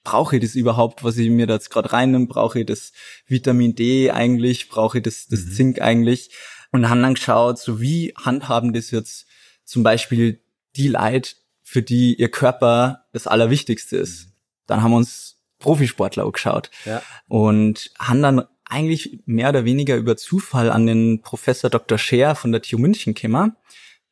brauche 0.06 0.36
ich 0.36 0.42
das 0.42 0.54
überhaupt, 0.54 1.02
was 1.02 1.18
ich 1.18 1.28
mir 1.30 1.48
da 1.48 1.54
jetzt 1.54 1.68
gerade 1.68 1.92
reinnehme? 1.92 2.26
Brauche 2.26 2.60
ich 2.60 2.66
das 2.66 2.92
Vitamin 3.26 3.74
D 3.74 4.12
eigentlich? 4.12 4.68
Brauche 4.68 4.98
ich 4.98 5.02
das, 5.02 5.26
das 5.26 5.40
mhm. 5.40 5.50
Zink 5.50 5.80
eigentlich? 5.80 6.30
Und 6.70 6.88
haben 6.88 7.02
dann 7.02 7.14
geschaut, 7.14 7.58
so 7.58 7.80
wie 7.80 8.14
handhaben 8.16 8.72
das 8.72 8.92
jetzt 8.92 9.26
zum 9.64 9.82
Beispiel 9.82 10.40
die 10.76 10.86
Leid, 10.86 11.36
für 11.62 11.82
die 11.82 12.14
ihr 12.14 12.30
Körper 12.30 13.06
das 13.12 13.26
Allerwichtigste 13.26 13.96
ist. 13.96 14.26
Mhm. 14.26 14.32
Dann 14.68 14.82
haben 14.84 14.92
wir 14.92 14.96
uns 14.98 15.38
Profisportler 15.58 16.24
angeschaut 16.24 16.70
ja. 16.84 17.02
und 17.26 17.90
haben 17.98 18.22
dann 18.22 18.44
eigentlich 18.64 19.22
mehr 19.26 19.48
oder 19.48 19.64
weniger 19.64 19.96
über 19.96 20.16
Zufall 20.16 20.70
an 20.70 20.86
den 20.86 21.20
Professor 21.22 21.68
Dr. 21.68 21.98
Scher 21.98 22.36
von 22.36 22.52
der 22.52 22.62
TU 22.62 22.78
München 22.78 23.14
gekommen. 23.14 23.56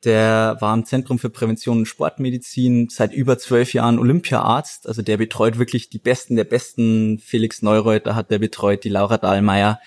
Der 0.05 0.57
war 0.59 0.73
im 0.73 0.85
Zentrum 0.85 1.17
für 1.17 1.29
Prävention 1.29 1.79
und 1.79 1.85
Sportmedizin 1.87 2.89
seit 2.89 3.11
über 3.11 3.37
zwölf 3.37 3.73
Jahren 3.73 3.99
Olympiaarzt. 3.99 4.87
Also 4.87 5.01
der 5.01 5.17
betreut 5.17 5.57
wirklich 5.57 5.89
die 5.89 5.97
Besten 5.97 6.35
der 6.35 6.43
Besten. 6.43 7.19
Felix 7.19 7.63
Neureuter 7.63 8.15
hat 8.15 8.29
der 8.29 8.39
betreut, 8.39 8.83
die 8.83 8.89
Laura 8.89 9.17
Dahlmeier. 9.17 9.79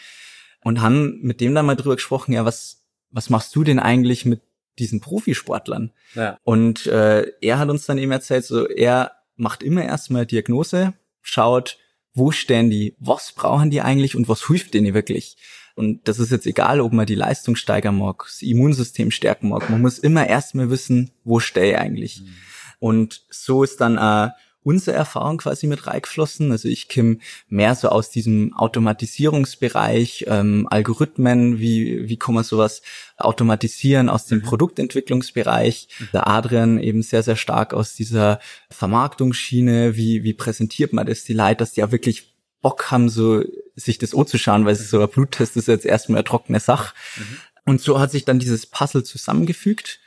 Und 0.65 0.83
haben 0.83 1.21
mit 1.23 1.41
dem 1.41 1.55
dann 1.55 1.67
mal 1.67 1.77
drüber 1.77 1.95
gesprochen, 1.95 2.33
ja, 2.33 2.45
was, 2.45 2.83
was 3.11 3.31
machst 3.31 3.55
du 3.55 3.63
denn 3.63 3.79
eigentlich 3.79 4.25
mit 4.25 4.43
diesen 4.79 5.01
Profisportlern? 5.01 5.93
Ja. 6.15 6.39
Und 6.43 6.87
äh, 6.87 7.31
er 7.41 7.59
hat 7.59 7.71
uns 7.71 7.87
dann 7.87 7.99
eben 7.99 8.13
erzählt, 8.13 8.45
so 8.45 8.67
er 8.67 9.13
macht 9.37 9.63
immer 9.63 9.85
erstmal 9.85 10.27
Diagnose, 10.27 10.95
schaut, 11.23 11.79
wo 12.13 12.33
stehen 12.33 12.71
die, 12.71 12.97
was 12.99 13.33
brauchen 13.33 13.71
die 13.71 13.81
eigentlich 13.81 14.17
und 14.17 14.29
was 14.29 14.47
hilft 14.47 14.75
denen 14.75 14.95
wirklich. 14.95 15.37
Und 15.79 16.09
das 16.09 16.19
ist 16.19 16.33
jetzt 16.33 16.47
egal, 16.47 16.81
ob 16.81 16.93
man 16.93 17.07
die 17.07 17.15
Leistung 17.15 17.55
steigern 17.55 17.99
mag, 17.99 18.25
das 18.25 18.43
Immunsystem 18.43 19.13
stärken 19.13 19.51
mag. 19.51 19.71
Man 19.71 19.81
muss 19.81 20.01
immer 20.01 20.27
erstmal 20.27 20.71
wissen, 20.71 21.13
wo 21.23 21.39
stehe 21.39 21.71
ich 21.71 21.79
eigentlich. 21.79 22.21
Mhm. 22.21 22.35
Und 22.81 23.23
so 23.31 23.63
ist 23.63 23.81
dann 23.81 23.97
äh, 23.97 24.31
unsere 24.65 24.97
Erfahrung 24.97 25.39
quasi 25.39 25.69
mit 25.69 25.87
reingeflossen. 25.87 26.51
Also 26.51 26.69
ich 26.69 26.89
komme 26.89 27.19
mehr 27.49 27.77
so 27.77 27.91
aus 27.91 28.11
diesem 28.11 28.55
Automatisierungsbereich, 28.55 30.25
ähm, 30.27 30.67
Algorithmen, 30.69 31.61
wie, 31.61 32.09
wie 32.09 32.17
kann 32.17 32.35
man 32.35 32.43
sowas 32.43 32.83
automatisieren 33.17 34.09
aus 34.09 34.27
dem 34.27 34.39
mhm. 34.39 34.43
Produktentwicklungsbereich. 34.43 35.89
Mhm. 36.01 36.09
Der 36.13 36.27
Adrian 36.27 36.81
eben 36.81 37.03
sehr, 37.03 37.23
sehr 37.23 37.37
stark 37.37 37.73
aus 37.73 37.95
dieser 37.95 38.41
Vermarktungsschiene, 38.69 39.95
wie, 39.95 40.25
wie 40.25 40.35
präsentiert 40.35 40.93
man 40.93 41.07
das 41.07 41.23
die 41.23 41.35
Leute, 41.35 41.59
dass 41.59 41.75
die 41.75 41.81
ja 41.81 41.93
wirklich 41.93 42.35
Bock 42.61 42.91
haben, 42.91 43.09
so 43.09 43.45
sich 43.77 43.99
das 43.99 44.15
anzuschauen, 44.15 44.67
weil 44.67 44.75
so 44.75 45.01
ein 45.01 45.09
Bluttest 45.09 45.57
ist 45.57 45.69
jetzt 45.69 45.87
erstmal 45.87 46.19
eine 46.19 46.25
trockene 46.25 46.61
Sache. 46.61 46.95
Mhm. 47.17 47.37
Und 47.65 47.81
so 47.81 48.01
hat 48.01 48.11
sich 48.11 48.25
dann 48.25 48.39
dieses 48.39 48.67
Puzzle 48.67 49.05
zusammengefügt. 49.05 50.01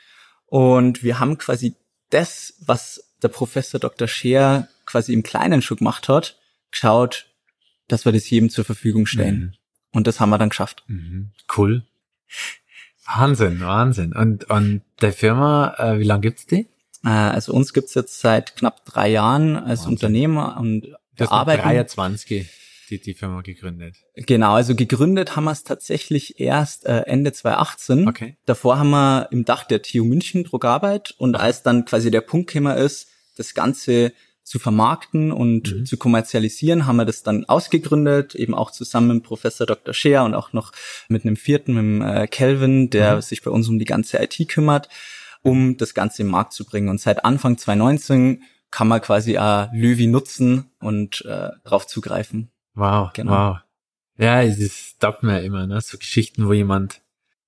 Und 0.46 1.02
wir 1.02 1.18
haben 1.18 1.38
quasi 1.38 1.76
das, 2.10 2.54
was 2.60 3.12
der 3.22 3.28
Professor 3.28 3.80
Dr. 3.80 4.08
Scheer 4.08 4.68
quasi 4.84 5.12
im 5.12 5.22
Kleinen 5.22 5.62
schon 5.62 5.78
gemacht 5.78 6.08
hat, 6.08 6.38
geschaut, 6.70 7.26
dass 7.88 8.04
wir 8.04 8.12
das 8.12 8.28
jedem 8.28 8.50
zur 8.50 8.64
Verfügung 8.64 9.06
stellen. 9.06 9.38
Mhm. 9.38 9.52
Und 9.92 10.06
das 10.06 10.20
haben 10.20 10.30
wir 10.30 10.38
dann 10.38 10.48
geschafft. 10.48 10.84
Mhm. 10.88 11.30
Cool. 11.56 11.84
Wahnsinn, 13.06 13.60
Wahnsinn. 13.60 14.12
Und, 14.12 14.44
und 14.50 14.82
der 15.00 15.12
Firma, 15.12 15.74
äh, 15.78 15.98
wie 15.98 16.04
lange 16.04 16.22
gibt's 16.22 16.46
die? 16.46 16.68
Äh, 17.04 17.08
also 17.08 17.52
uns 17.52 17.72
gibt's 17.72 17.94
jetzt 17.94 18.20
seit 18.20 18.56
knapp 18.56 18.84
drei 18.84 19.08
Jahren 19.08 19.56
als 19.56 19.80
Wahnsinn. 19.80 19.92
Unternehmer 19.92 20.56
und 20.58 20.88
wir 21.16 21.32
arbeiten. 21.32 21.62
23 21.62 22.46
die, 22.92 23.00
die 23.00 23.14
Firma 23.14 23.40
gegründet? 23.40 23.96
Genau, 24.14 24.52
also 24.52 24.74
gegründet 24.74 25.34
haben 25.34 25.44
wir 25.44 25.52
es 25.52 25.64
tatsächlich 25.64 26.38
erst 26.38 26.86
äh, 26.86 27.00
Ende 27.00 27.32
2018. 27.32 28.08
Okay. 28.08 28.36
Davor 28.44 28.78
haben 28.78 28.90
wir 28.90 29.28
im 29.30 29.44
Dach 29.44 29.64
der 29.64 29.82
TU 29.82 30.04
München 30.04 30.44
Druckarbeit 30.44 31.14
und 31.18 31.34
okay. 31.34 31.44
als 31.44 31.62
dann 31.62 31.84
quasi 31.84 32.10
der 32.10 32.20
Punkt 32.20 32.52
gekommen 32.52 32.76
ist, 32.76 33.08
das 33.36 33.54
Ganze 33.54 34.12
zu 34.44 34.58
vermarkten 34.58 35.32
und 35.32 35.72
mhm. 35.72 35.86
zu 35.86 35.96
kommerzialisieren, 35.96 36.86
haben 36.86 36.96
wir 36.96 37.04
das 37.04 37.22
dann 37.22 37.44
ausgegründet, 37.46 38.34
eben 38.34 38.54
auch 38.54 38.70
zusammen 38.70 39.16
mit 39.16 39.24
Professor 39.24 39.66
Dr. 39.66 39.94
Scheer 39.94 40.24
und 40.24 40.34
auch 40.34 40.52
noch 40.52 40.72
mit 41.08 41.24
einem 41.24 41.36
vierten, 41.36 41.74
mit 41.74 41.82
dem 41.82 42.02
äh, 42.02 42.26
Kelvin, 42.26 42.90
der 42.90 43.16
mhm. 43.16 43.20
sich 43.22 43.42
bei 43.42 43.50
uns 43.50 43.68
um 43.68 43.78
die 43.78 43.84
ganze 43.84 44.18
IT 44.22 44.48
kümmert, 44.48 44.88
um 45.42 45.76
das 45.76 45.94
Ganze 45.94 46.22
im 46.22 46.28
Markt 46.28 46.52
zu 46.52 46.64
bringen. 46.64 46.88
Und 46.88 47.00
seit 47.00 47.24
Anfang 47.24 47.56
2019 47.56 48.42
kann 48.72 48.88
man 48.88 49.00
quasi 49.00 49.38
auch 49.38 49.68
Löwy 49.72 50.08
nutzen 50.08 50.70
und 50.80 51.24
äh, 51.24 51.50
darauf 51.62 51.86
zugreifen. 51.86 52.50
Wow, 52.74 53.12
genau. 53.12 53.32
wow. 53.32 53.56
Ja, 54.18 54.42
es 54.42 54.98
taugt 54.98 55.22
mir 55.22 55.42
immer, 55.42 55.66
ne? 55.66 55.80
So 55.80 55.98
Geschichten, 55.98 56.48
wo 56.48 56.52
jemand 56.52 57.00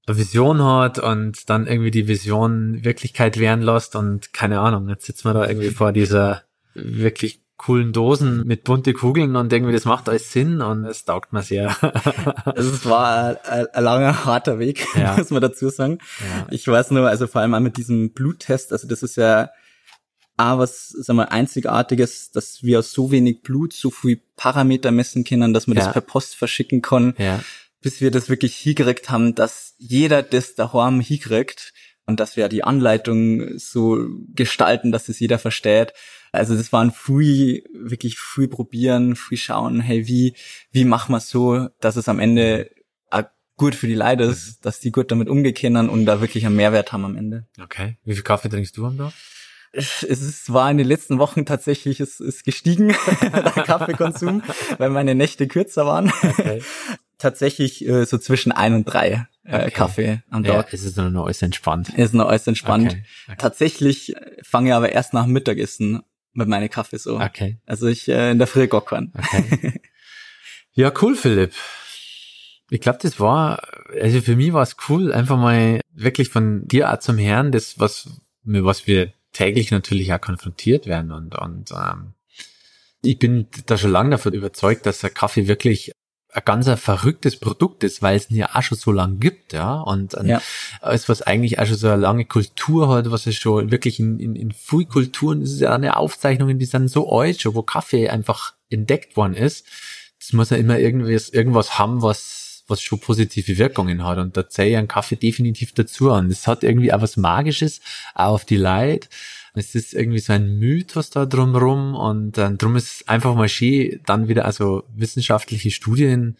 eine 0.06 0.18
Vision 0.18 0.62
hat 0.62 0.98
und 0.98 1.48
dann 1.48 1.66
irgendwie 1.66 1.90
die 1.90 2.06
Vision 2.06 2.84
Wirklichkeit 2.84 3.38
werden 3.38 3.62
lässt 3.62 3.96
und 3.96 4.32
keine 4.32 4.60
Ahnung, 4.60 4.88
jetzt 4.88 5.06
sitzen 5.06 5.24
wir 5.28 5.34
da 5.34 5.48
irgendwie 5.48 5.70
vor 5.70 5.92
dieser 5.92 6.42
wirklich 6.74 7.40
coolen 7.56 7.92
Dosen 7.92 8.46
mit 8.46 8.64
bunte 8.64 8.92
Kugeln 8.92 9.36
und 9.36 9.52
irgendwie 9.52 9.72
das 9.72 9.84
macht 9.84 10.08
alles 10.08 10.32
Sinn 10.32 10.60
und 10.60 10.84
es 10.84 11.04
taugt 11.04 11.32
mir 11.32 11.42
sehr. 11.42 11.74
es 12.56 12.84
war 12.84 13.38
ein, 13.48 13.66
ein, 13.72 13.84
langer, 13.84 14.24
harter 14.26 14.58
Weg, 14.58 14.86
ja. 14.94 15.14
muss 15.16 15.30
man 15.30 15.40
dazu 15.40 15.70
sagen. 15.70 15.98
Ja. 16.20 16.46
Ich 16.50 16.66
weiß 16.66 16.90
nur, 16.90 17.08
also 17.08 17.26
vor 17.26 17.40
allem 17.40 17.54
auch 17.54 17.60
mit 17.60 17.76
diesem 17.78 18.12
Bluttest, 18.12 18.72
also 18.72 18.86
das 18.86 19.02
ist 19.02 19.16
ja 19.16 19.48
auch 20.36 20.58
was, 20.58 20.88
sagen 20.88 21.18
wir, 21.18 21.32
einzigartiges, 21.32 22.30
dass 22.30 22.62
wir 22.62 22.80
aus 22.80 22.92
so 22.92 23.10
wenig 23.10 23.42
Blut 23.42 23.72
so 23.72 23.90
viel 23.90 24.20
Parameter 24.36 24.90
messen 24.90 25.24
können, 25.24 25.54
dass 25.54 25.66
man 25.66 25.76
ja. 25.76 25.84
das 25.84 25.92
per 25.92 26.02
Post 26.02 26.36
verschicken 26.36 26.82
kann. 26.82 27.14
Ja 27.18 27.40
bis 27.84 28.00
wir 28.00 28.10
das 28.10 28.30
wirklich 28.30 28.56
hingekriegt 28.56 29.10
haben, 29.10 29.34
dass 29.34 29.74
jeder 29.76 30.22
das 30.22 30.54
daheim 30.54 31.00
hinkriegt 31.00 31.74
und 32.06 32.18
dass 32.18 32.34
wir 32.34 32.48
die 32.48 32.64
Anleitung 32.64 33.58
so 33.58 34.08
gestalten, 34.34 34.90
dass 34.90 35.10
es 35.10 35.20
jeder 35.20 35.38
versteht. 35.38 35.92
Also 36.32 36.56
das 36.56 36.72
waren 36.72 36.92
früh, 36.92 37.60
wirklich 37.74 38.16
früh 38.18 38.48
probieren, 38.48 39.16
früh 39.16 39.36
schauen, 39.36 39.80
hey, 39.80 40.06
wie, 40.06 40.34
wie 40.72 40.86
machen 40.86 41.12
wir 41.12 41.20
so, 41.20 41.68
dass 41.78 41.96
es 41.96 42.08
am 42.08 42.20
Ende 42.20 42.70
gut 43.56 43.74
für 43.74 43.86
die 43.86 43.94
Leute 43.94 44.24
ist, 44.24 44.46
mhm. 44.46 44.62
dass 44.62 44.80
die 44.80 44.90
gut 44.90 45.10
damit 45.10 45.28
umgehen 45.28 45.76
und 45.88 46.06
da 46.06 46.20
wirklich 46.20 46.46
einen 46.46 46.56
Mehrwert 46.56 46.92
haben 46.92 47.04
am 47.04 47.16
Ende. 47.16 47.46
Okay. 47.62 47.98
Wie 48.04 48.14
viel 48.14 48.24
Kaffee 48.24 48.48
trinkst 48.48 48.76
du 48.76 48.86
am 48.86 48.96
Tag? 48.96 49.12
Es 49.76 50.04
ist, 50.04 50.52
war 50.52 50.70
in 50.70 50.78
den 50.78 50.86
letzten 50.86 51.18
Wochen 51.18 51.44
tatsächlich 51.46 51.98
ist, 51.98 52.20
ist 52.20 52.44
gestiegen, 52.44 52.88
der 53.22 53.42
Kaffeekonsum, 53.64 54.42
weil 54.78 54.90
meine 54.90 55.14
Nächte 55.14 55.48
kürzer 55.48 55.84
waren. 55.84 56.12
Okay 56.22 56.62
tatsächlich 57.24 57.86
äh, 57.86 58.04
so 58.04 58.18
zwischen 58.18 58.52
ein 58.52 58.74
und 58.74 58.84
drei 58.84 59.26
äh, 59.44 59.56
okay. 59.56 59.70
Kaffee 59.70 60.22
am 60.30 60.44
Tag. 60.44 60.66
Ja, 60.66 60.72
es 60.72 60.84
ist 60.84 60.96
noch 60.96 61.24
alles 61.24 61.42
entspannt. 61.42 61.90
Es 61.96 62.06
ist 62.06 62.14
noch 62.14 62.28
alles 62.28 62.46
entspannt. 62.46 62.92
Okay. 62.92 63.36
Tatsächlich 63.38 64.14
äh, 64.14 64.36
fange 64.42 64.68
ich 64.68 64.74
aber 64.74 64.92
erst 64.92 65.14
nach 65.14 65.24
dem 65.24 65.32
Mittagessen 65.32 66.02
mit 66.32 66.48
meinem 66.48 66.68
Kaffee 66.68 66.98
so. 66.98 67.18
Okay. 67.20 67.58
Also 67.64 67.86
ich 67.86 68.08
äh, 68.08 68.30
in 68.30 68.38
der 68.38 68.46
Früh 68.46 68.66
gockern. 68.66 69.12
Okay. 69.16 69.80
ja, 70.72 70.92
cool, 71.00 71.16
Philipp. 71.16 71.52
Ich 72.70 72.80
glaube, 72.80 72.98
das 73.00 73.20
war, 73.20 73.62
also 74.00 74.20
für 74.20 74.36
mich 74.36 74.52
war 74.52 74.62
es 74.62 74.76
cool, 74.88 75.12
einfach 75.12 75.38
mal 75.38 75.80
wirklich 75.92 76.28
von 76.28 76.66
dir 76.66 76.92
auch 76.92 76.98
zum 76.98 77.18
Herrn, 77.18 77.52
das, 77.52 77.78
was, 77.78 78.08
was 78.42 78.86
wir 78.86 79.12
täglich 79.34 79.70
natürlich 79.70 80.12
auch 80.14 80.20
konfrontiert 80.20 80.86
werden 80.86 81.12
und, 81.12 81.34
und 81.38 81.70
ähm, 81.72 82.14
ich 83.02 83.18
bin 83.18 83.48
da 83.66 83.76
schon 83.76 83.90
lange 83.90 84.10
davon 84.10 84.32
überzeugt, 84.32 84.86
dass 84.86 85.00
der 85.00 85.10
Kaffee 85.10 85.46
wirklich 85.46 85.92
ein 86.32 86.42
ganz 86.44 86.66
ein 86.66 86.76
verrücktes 86.76 87.38
Produkt 87.38 87.84
ist, 87.84 88.02
weil 88.02 88.16
es 88.16 88.30
ihn 88.30 88.38
ja 88.38 88.48
auch 88.54 88.62
schon 88.62 88.78
so 88.78 88.90
lang 88.90 89.20
gibt, 89.20 89.52
ja, 89.52 89.80
und 89.80 90.14
ja. 90.24 90.42
alles, 90.80 91.08
was 91.08 91.22
eigentlich 91.22 91.60
auch 91.60 91.66
schon 91.66 91.76
so 91.76 91.88
eine 91.88 92.00
lange 92.00 92.24
Kultur 92.24 92.88
hat, 92.88 93.10
was 93.10 93.26
es 93.26 93.36
schon 93.36 93.70
wirklich 93.70 94.00
in, 94.00 94.18
in, 94.18 94.34
in 94.34 94.50
viel 94.50 94.86
Kulturen, 94.86 95.42
ist 95.42 95.60
ja 95.60 95.74
eine 95.74 95.96
Aufzeichnung, 95.96 96.58
die 96.58 96.64
sind 96.64 96.88
so 96.88 97.12
alt 97.12 97.40
schon, 97.40 97.54
wo 97.54 97.62
Kaffee 97.62 98.08
einfach 98.08 98.54
entdeckt 98.68 99.16
worden 99.16 99.34
ist, 99.34 99.66
das 100.18 100.32
muss 100.32 100.50
ja 100.50 100.56
immer 100.56 100.78
irgendwas, 100.78 101.28
irgendwas 101.28 101.78
haben, 101.78 102.02
was, 102.02 102.43
was 102.66 102.80
schon 102.80 103.00
positive 103.00 103.58
Wirkungen 103.58 104.04
hat, 104.04 104.18
und 104.18 104.36
da 104.36 104.48
zähle 104.48 104.70
ich 104.70 104.76
einen 104.76 104.88
Kaffee 104.88 105.16
definitiv 105.16 105.72
dazu 105.72 106.10
an. 106.10 106.28
Das 106.28 106.46
hat 106.46 106.62
irgendwie 106.62 106.92
auch 106.92 107.02
was 107.02 107.16
Magisches, 107.16 107.80
auch 108.14 108.34
auf 108.34 108.44
die 108.44 108.56
Leute, 108.56 109.08
es 109.54 109.74
ist 109.74 109.94
irgendwie 109.94 110.18
so 110.18 110.32
ein 110.32 110.58
Mythos 110.58 111.10
da 111.10 111.26
drumrum 111.26 111.94
und 111.94 112.38
äh, 112.38 112.50
drum 112.54 112.74
ist 112.76 113.00
es 113.00 113.08
einfach 113.08 113.34
mal 113.36 113.48
schön, 113.48 114.00
dann 114.04 114.28
wieder 114.28 114.44
also 114.44 114.82
wissenschaftliche 114.94 115.70
Studien 115.70 116.36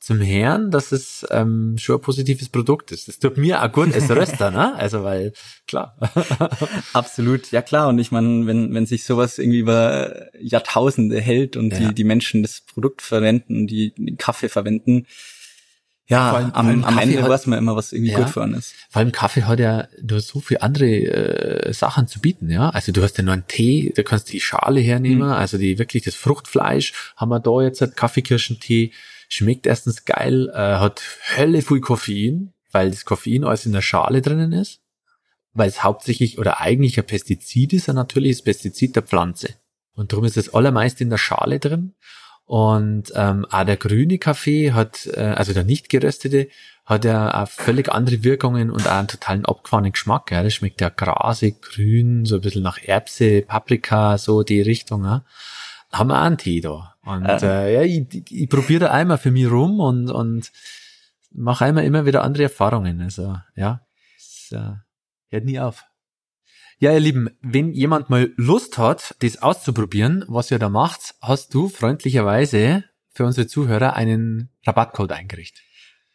zum 0.00 0.20
Herrn, 0.20 0.70
dass 0.70 0.92
es 0.92 1.26
ähm, 1.30 1.76
schon 1.78 1.96
ein 1.96 2.02
positives 2.02 2.50
Produkt 2.50 2.92
ist. 2.92 3.08
Das 3.08 3.18
tut 3.18 3.36
mir 3.36 3.62
auch 3.62 3.72
gut 3.72 3.92
als 3.94 4.08
Röster, 4.08 4.50
ne? 4.50 4.74
Also 4.78 5.02
weil, 5.02 5.32
klar. 5.66 5.96
Absolut, 6.92 7.50
ja 7.50 7.62
klar. 7.62 7.88
Und 7.88 7.98
ich 7.98 8.12
meine, 8.12 8.46
wenn, 8.46 8.72
wenn 8.74 8.86
sich 8.86 9.04
sowas 9.04 9.38
irgendwie 9.38 9.58
über 9.58 10.28
Jahrtausende 10.38 11.20
hält 11.20 11.56
und 11.56 11.72
ja. 11.72 11.78
die, 11.80 11.94
die 11.94 12.04
Menschen 12.04 12.42
das 12.42 12.60
Produkt 12.60 13.02
verwenden, 13.02 13.66
die 13.66 13.92
Kaffee 14.18 14.48
verwenden, 14.48 15.06
ja, 16.08 16.32
allem, 16.32 16.52
am, 16.52 16.84
am 16.84 16.98
Ende 16.98 17.22
hat, 17.22 17.28
weiß 17.28 17.46
man 17.46 17.58
immer, 17.58 17.76
was 17.76 17.92
irgendwie 17.92 18.12
ja, 18.12 18.18
gut 18.18 18.30
für 18.30 18.42
einen 18.42 18.54
ist. 18.54 18.74
Vor 18.88 19.00
allem 19.00 19.12
Kaffee 19.12 19.42
hat 19.42 19.60
ja 19.60 19.88
nur 20.02 20.20
so 20.20 20.40
viele 20.40 20.62
andere 20.62 20.86
äh, 20.86 21.72
Sachen 21.74 22.08
zu 22.08 22.20
bieten, 22.20 22.50
ja. 22.50 22.70
Also 22.70 22.92
du 22.92 23.02
hast 23.02 23.18
ja 23.18 23.24
nur 23.24 23.34
einen 23.34 23.46
Tee, 23.46 23.92
da 23.94 24.02
kannst 24.02 24.28
du 24.28 24.32
die 24.32 24.40
Schale 24.40 24.80
hernehmen, 24.80 25.28
mhm. 25.28 25.34
also 25.34 25.58
die 25.58 25.78
wirklich 25.78 26.04
das 26.04 26.14
Fruchtfleisch 26.14 26.94
haben 27.16 27.28
wir 27.28 27.40
da 27.40 27.60
jetzt, 27.60 27.96
Kaffeekirschentee, 27.96 28.92
schmeckt 29.28 29.66
erstens 29.66 30.06
geil, 30.06 30.50
äh, 30.54 30.56
hat 30.56 31.02
Hölle 31.36 31.60
viel 31.60 31.80
Koffein, 31.80 32.54
weil 32.72 32.90
das 32.90 33.04
Koffein 33.04 33.44
alles 33.44 33.66
in 33.66 33.72
der 33.72 33.82
Schale 33.82 34.22
drinnen 34.22 34.52
ist, 34.52 34.80
weil 35.52 35.68
es 35.68 35.84
hauptsächlich 35.84 36.38
oder 36.38 36.60
eigentlich 36.60 36.98
ein 36.98 37.06
Pestizid 37.06 37.74
ist, 37.74 37.90
ein 37.90 37.96
natürliches 37.96 38.40
Pestizid 38.40 38.96
der 38.96 39.02
Pflanze. 39.02 39.50
Und 39.92 40.12
darum 40.12 40.24
ist 40.24 40.38
das 40.38 40.54
allermeist 40.54 41.02
in 41.02 41.10
der 41.10 41.18
Schale 41.18 41.58
drin. 41.58 41.94
Und 42.48 43.12
ähm, 43.14 43.44
auch 43.50 43.64
der 43.64 43.76
grüne 43.76 44.16
Kaffee 44.16 44.72
hat, 44.72 45.06
äh, 45.06 45.20
also 45.20 45.52
der 45.52 45.64
nicht 45.64 45.90
geröstete, 45.90 46.48
hat 46.86 47.04
ja 47.04 47.42
auch 47.42 47.46
völlig 47.46 47.90
andere 47.92 48.24
Wirkungen 48.24 48.70
und 48.70 48.86
auch 48.88 48.92
einen 48.92 49.06
totalen 49.06 49.44
abgefahrenen 49.44 49.92
Geschmack. 49.92 50.30
Ja. 50.30 50.42
Das 50.42 50.54
schmeckt 50.54 50.80
ja 50.80 50.88
grasig, 50.88 51.60
grün, 51.60 52.24
so 52.24 52.36
ein 52.36 52.40
bisschen 52.40 52.62
nach 52.62 52.78
Erbse, 52.82 53.42
Paprika, 53.42 54.16
so 54.16 54.42
die 54.42 54.62
Richtung. 54.62 55.04
Ja. 55.04 55.26
Haben 55.92 56.08
wir 56.08 56.16
auch 56.16 56.24
einen 56.24 56.38
Tee 56.38 56.62
da. 56.62 56.94
Und 57.04 57.26
äh, 57.26 57.74
ja, 57.74 57.82
ich, 57.82 58.30
ich 58.30 58.48
probiere 58.48 58.86
da 58.86 58.92
einmal 58.92 59.18
für 59.18 59.30
mich 59.30 59.50
rum 59.50 59.78
und, 59.78 60.10
und 60.10 60.50
mache 61.30 61.66
einmal 61.66 61.84
immer 61.84 62.06
wieder 62.06 62.24
andere 62.24 62.44
Erfahrungen. 62.44 63.02
Also 63.02 63.36
ja, 63.56 63.82
es 64.16 64.52
äh, 64.52 64.72
hört 65.28 65.44
nie 65.44 65.60
auf. 65.60 65.84
Ja, 66.80 66.92
ihr 66.92 67.00
Lieben, 67.00 67.28
wenn 67.42 67.72
jemand 67.72 68.08
mal 68.08 68.32
Lust 68.36 68.78
hat, 68.78 69.16
das 69.18 69.42
auszuprobieren, 69.42 70.24
was 70.28 70.52
ihr 70.52 70.60
da 70.60 70.68
macht, 70.68 71.16
hast 71.20 71.52
du 71.52 71.68
freundlicherweise 71.68 72.84
für 73.10 73.24
unsere 73.24 73.48
Zuhörer 73.48 73.94
einen 73.94 74.50
Rabattcode 74.64 75.10
eingerichtet. 75.10 75.64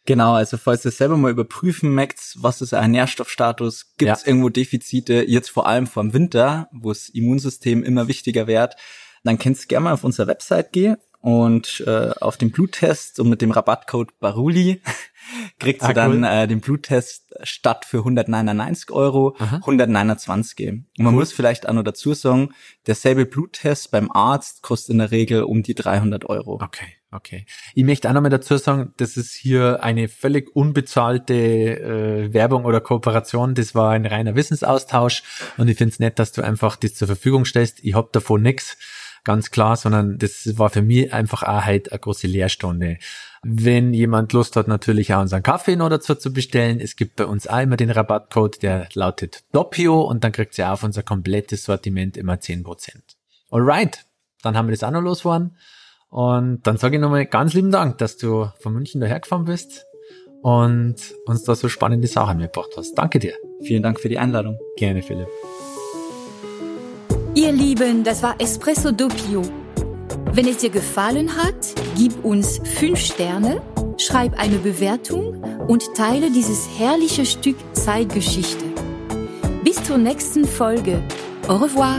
Genau, 0.06 0.36
also 0.36 0.56
falls 0.56 0.86
ihr 0.86 0.92
selber 0.92 1.18
mal 1.18 1.32
überprüfen 1.32 1.94
möchtet, 1.94 2.36
was 2.38 2.62
ist 2.62 2.74
ein 2.74 2.92
Nährstoffstatus, 2.92 3.94
gibt 3.98 4.12
es 4.14 4.22
ja. 4.22 4.28
irgendwo 4.28 4.48
Defizite, 4.48 5.26
jetzt 5.28 5.50
vor 5.50 5.68
allem 5.68 5.86
vor 5.86 6.02
dem 6.04 6.14
Winter, 6.14 6.70
wo 6.72 6.90
das 6.90 7.10
Immunsystem 7.10 7.84
immer 7.84 8.08
wichtiger 8.08 8.48
wird, 8.48 8.78
dann 9.26 9.38
könnt 9.38 9.60
ihr 9.60 9.68
gerne 9.68 9.84
mal 9.84 9.94
auf 9.94 10.06
unsere 10.06 10.30
Website 10.30 10.72
gehen 10.72 10.96
und 11.24 11.82
äh, 11.88 12.12
auf 12.20 12.36
den 12.36 12.52
Bluttest 12.52 13.18
und 13.22 13.30
mit 13.30 13.42
dem 13.42 13.52
Rabattcode 13.52 14.20
Baruli 14.20 14.82
kriegt 15.58 15.80
sie 15.80 15.88
ah, 15.88 15.94
dann 15.94 16.26
cool. 16.26 16.30
äh, 16.30 16.48
den 16.48 16.60
Bluttest 16.60 17.34
statt 17.44 17.86
für 17.86 18.00
199 18.00 18.92
Euro 18.92 19.34
Aha. 19.40 19.56
129. 19.56 20.68
Und 20.68 20.86
man 20.98 21.14
cool. 21.14 21.22
muss 21.22 21.32
vielleicht 21.32 21.66
auch 21.70 21.72
noch 21.72 21.84
dazu 21.84 22.14
sagen, 22.14 22.50
derselbe 22.88 23.26
Bluttest 23.26 23.90
beim 23.90 24.12
Arzt 24.12 24.64
kostet 24.64 24.92
in 24.92 24.98
der 24.98 25.12
Regel 25.12 25.44
um 25.44 25.64
die 25.64 25.76
300 25.76 26.26
Euro. 26.26 26.56
Okay, 26.62 26.98
okay. 27.10 27.46
Ich 27.74 27.86
möchte 27.86 28.10
auch 28.10 28.14
noch 28.14 28.22
mal 28.22 28.28
dazu 28.28 28.58
sagen, 28.58 28.94
das 28.98 29.16
ist 29.16 29.34
hier 29.34 29.82
eine 29.82 30.10
völlig 30.10 30.54
unbezahlte 30.54 31.34
äh, 31.36 32.34
Werbung 32.34 32.66
oder 32.66 32.82
Kooperation. 32.82 33.56
Das 33.56 33.74
war 33.74 33.92
ein 33.92 34.06
reiner 34.06 34.36
Wissensaustausch 34.36 35.24
und 35.56 35.70
ich 35.70 35.78
finde 35.78 35.94
es 35.94 36.00
nett, 36.00 36.20
dass 36.20 36.34
du 36.34 36.42
einfach 36.42 36.76
das 36.76 36.96
zur 36.96 37.08
Verfügung 37.08 37.46
stellst. 37.46 37.80
Ich 37.82 37.96
hab 37.96 38.12
davon 38.12 38.42
nix 38.42 38.76
ganz 39.24 39.52
klar, 39.52 39.76
sondern 39.76 40.18
das 40.18 40.58
war 40.58 40.70
für 40.70 40.82
mich 40.82 41.14
einfach 41.14 41.44
auch 41.44 41.64
halt 41.64 41.92
eine 41.92 42.00
große 42.00 42.28
Lehrstunde. 42.28 42.98
Wenn 43.44 43.94
jemand 43.94 44.32
Lust 44.34 44.56
hat, 44.56 44.68
natürlich 44.68 45.14
auch 45.14 45.22
unseren 45.22 45.44
Kaffee 45.44 45.76
noch 45.76 45.90
dazu 45.90 46.16
zu 46.16 46.32
bestellen. 46.32 46.80
Es 46.80 46.96
gibt 46.96 47.16
bei 47.18 47.26
uns 47.26 47.48
auch 47.48 47.60
immer 47.60 47.78
den 47.78 47.90
Rabattcode, 47.90 48.62
der 48.62 48.88
lautet 48.94 49.44
Doppio 49.52 50.02
und 50.02 50.24
dann 50.24 50.32
kriegt 50.32 50.58
ihr 50.58 50.72
auf 50.72 50.84
unser 50.84 51.04
komplettes 51.04 51.66
Sortiment 51.66 52.16
immer 52.16 52.36
10%. 52.36 52.64
Alright, 53.52 54.06
dann 54.42 54.58
haben 54.58 54.68
wir 54.68 54.72
das 54.72 54.84
auch 54.84 54.92
noch 54.92 55.02
losgeworden. 55.02 55.58
Und 56.10 56.68
dann 56.68 56.78
sage 56.78 56.98
ich 56.98 57.02
nochmal 57.02 57.26
ganz 57.26 57.54
lieben 57.54 57.72
Dank, 57.72 57.98
dass 57.98 58.18
du 58.18 58.50
von 58.60 58.74
München 58.74 59.02
daher 59.02 59.20
gefahren 59.20 59.46
bist 59.46 59.86
und 60.44 60.96
uns 61.26 61.44
da 61.44 61.56
so 61.56 61.70
spannende 61.70 62.08
Sachen 62.08 62.38
mitgebracht 62.38 62.72
hast. 62.78 62.94
Danke 62.96 63.18
dir. 63.20 63.34
Vielen 63.64 63.82
Dank 63.82 64.00
für 64.00 64.10
die 64.10 64.20
Einladung. 64.20 64.60
Gerne, 64.78 65.02
Philipp. 65.02 65.28
Ihr 67.44 67.52
Lieben, 67.52 68.06
das 68.06 68.24
war 68.24 68.36
Espresso 68.40 68.94
Doppio. 68.94 69.42
Wenn 70.32 70.48
es 70.48 70.60
dir 70.60 70.70
gefallen 70.70 71.36
hat, 71.36 71.76
gib 71.98 72.24
uns 72.24 72.62
5 72.64 72.98
Sterne, 72.98 73.62
schreib 73.98 74.40
eine 74.40 74.56
Bewertung 74.56 75.44
und 75.68 75.94
teile 75.94 76.32
dieses 76.32 76.70
herrliche 76.78 77.26
Stück 77.26 77.58
Zeitgeschichte. 77.74 78.64
Bis 79.62 79.84
zur 79.84 79.98
nächsten 79.98 80.46
Folge. 80.46 81.04
Au 81.50 81.58
revoir. 81.58 81.98